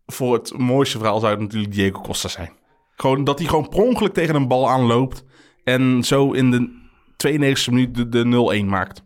[0.05, 2.51] Voor het mooiste verhaal zou het natuurlijk Diego Costa zijn.
[2.95, 5.23] Gewoon dat hij gewoon per ongeluk tegen een bal aanloopt
[5.63, 6.77] en zo in de
[7.27, 9.03] 92e minuut de, de 0-1 maakt.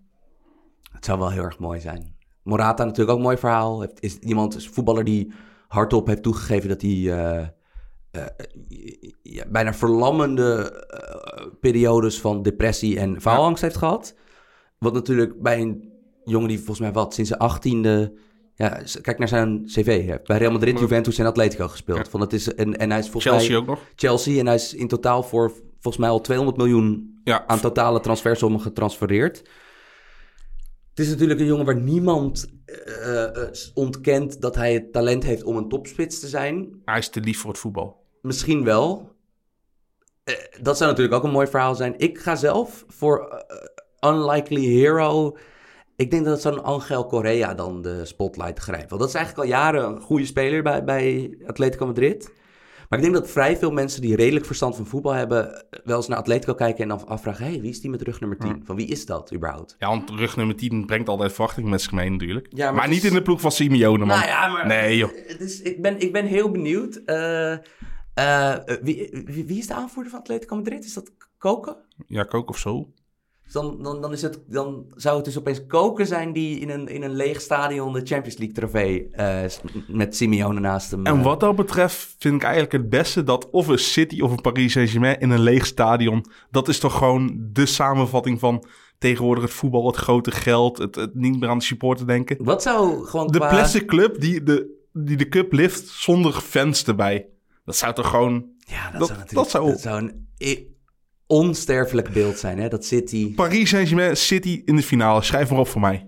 [0.92, 2.13] Het zou wel heel erg mooi zijn.
[2.44, 3.82] Morata natuurlijk ook een mooi verhaal.
[3.82, 5.34] Heeft, is iemand, is voetballer die
[5.68, 7.48] hardop heeft toegegeven dat hij eh,
[8.12, 8.26] eh,
[9.22, 14.16] ja, bijna verlammende eh, periodes van depressie en faalangst heeft gehad.
[14.80, 15.92] Wat natuurlijk bij een
[16.24, 18.14] jongen die volgens mij wat sinds zijn achttiende...
[18.56, 20.06] Ja, kijk naar zijn cv.
[20.06, 22.10] Heeft bij Real Madrid, Juventus en Atletico gespeeld.
[22.10, 23.60] Van, het is, en, en hij is volgens Chelsea mij...
[23.60, 23.80] ook nog.
[23.96, 24.40] Chelsea.
[24.40, 28.62] En hij is in totaal voor volgens mij al 200 miljoen Ja, aan totale transfersommen
[28.62, 29.42] getransfereerd.
[30.94, 35.44] Het is natuurlijk een jongen waar niemand eh, eh, ontkent dat hij het talent heeft
[35.44, 36.82] om een topspits te zijn.
[36.86, 38.06] hij is te lief voor het voetbal.
[38.22, 39.12] Misschien wel.
[40.24, 41.94] Eh, dat zou natuurlijk ook een mooi verhaal zijn.
[41.98, 43.46] Ik ga zelf voor
[44.00, 45.38] Unlikely Hero.
[45.96, 48.90] Ik denk dat zo'n Angel Correa dan de spotlight grijpt.
[48.90, 52.32] Want dat is eigenlijk al jaren een goede speler bij, bij Atletico Madrid.
[52.94, 55.66] Maar ik denk dat vrij veel mensen die redelijk verstand van voetbal hebben...
[55.84, 57.46] wel eens naar Atletico kijken en dan afvragen...
[57.46, 58.62] hé, hey, wie is die met rug nummer 10?
[58.66, 59.76] Van wie is dat überhaupt?
[59.80, 62.48] Ja, want rug nummer 10 brengt altijd verwachting met zich mee natuurlijk.
[62.50, 64.18] Ja, maar maar niet in de ploeg van Simeone, man.
[64.18, 64.68] Nou ja, maar...
[64.68, 65.10] Nee, joh.
[65.28, 66.96] Het is, ik, ben, ik ben heel benieuwd.
[67.06, 67.52] Eh,
[68.14, 70.86] eh, wie, wie, wie is de aanvoerder van Atletico Madrid?
[70.86, 71.76] Is dat Koken?
[72.08, 72.94] Ja, kook of zo.
[73.44, 76.70] Dus Dan, dan, dan, is het, dan zou het dus opeens Koken zijn die in
[76.70, 79.50] een, in een leeg stadion de Champions League trofee eh,
[79.88, 81.06] met Simeone naast hem.
[81.06, 84.32] En eh, wat dat betreft vind ik eigenlijk het beste dat of een City of
[84.32, 86.26] een Paris Saint-Germain in een leeg stadion.
[86.52, 88.66] Dat is toch gewoon de samenvatting van
[88.98, 92.38] tegenwoordig het voetbal, het grote geld, het, het niet meer aan de supporter denken.
[92.44, 93.50] Wat zou gewoon De qua...
[93.50, 97.28] plastic club die de, die de cup lift zonder fans erbij.
[97.66, 100.72] Dat zou toch gewoon Ja, dat, dat- zou natuurlijk dat zou- dat zou een i-
[101.28, 102.68] onsterfelijk beeld zijn, hè?
[102.68, 103.34] Dat City...
[103.34, 105.22] Paris Saint-Germain City in de finale.
[105.22, 106.06] Schrijf maar op voor mij.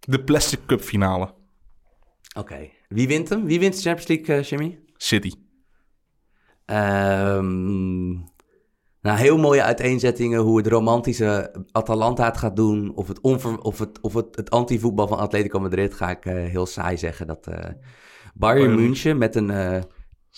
[0.00, 1.34] De plastic cup finale.
[2.38, 2.68] Oké.
[2.88, 3.44] Wie wint hem?
[3.44, 4.78] Wie wint de Champions League, eh, Jimmy?
[4.96, 5.32] City.
[6.64, 8.10] Ehm,
[9.00, 12.94] nou, heel mooie uiteenzettingen hoe het romantische Atalanta het gaat doen.
[12.94, 16.34] Of het, onver, of het, of het, het anti-voetbal van Atletico Madrid ga ik eh,
[16.34, 17.26] heel saai zeggen.
[17.26, 17.70] Dat eh
[18.34, 19.50] Bayern München met een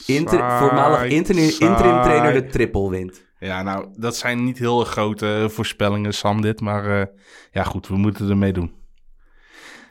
[0.07, 3.26] inter, Saai, voormalig interim, interim trainer de triple wint.
[3.39, 6.61] Ja, nou, dat zijn niet heel grote voorspellingen, Sam, dit.
[6.61, 7.07] Maar eh,
[7.51, 8.75] ja, goed, we moeten ermee doen.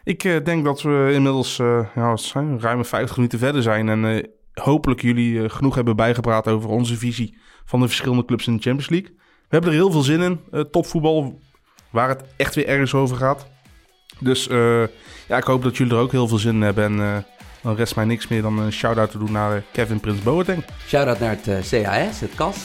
[0.04, 3.90] Ik eh, denk dat we inmiddels eh, ja, zijn, ruim 50 minuten verder zijn.
[3.90, 8.62] En hopelijk jullie genoeg hebben bijgepraat over onze visie van de verschillende clubs in de
[8.62, 9.10] Champions League.
[9.18, 10.70] We hebben er heel veel zin in.
[10.72, 11.40] topvoetbal,
[11.90, 13.48] waar het echt weer ergens over gaat.
[14.20, 14.46] Dus
[15.28, 16.84] ja, ik hoop dat jullie er ook heel veel zin in hebben.
[16.84, 17.26] En
[17.62, 20.64] dan rest mij niks meer dan een shout-out te doen naar Kevin Prins Boateng.
[20.88, 22.58] Shout-out naar het CAS, het KAS.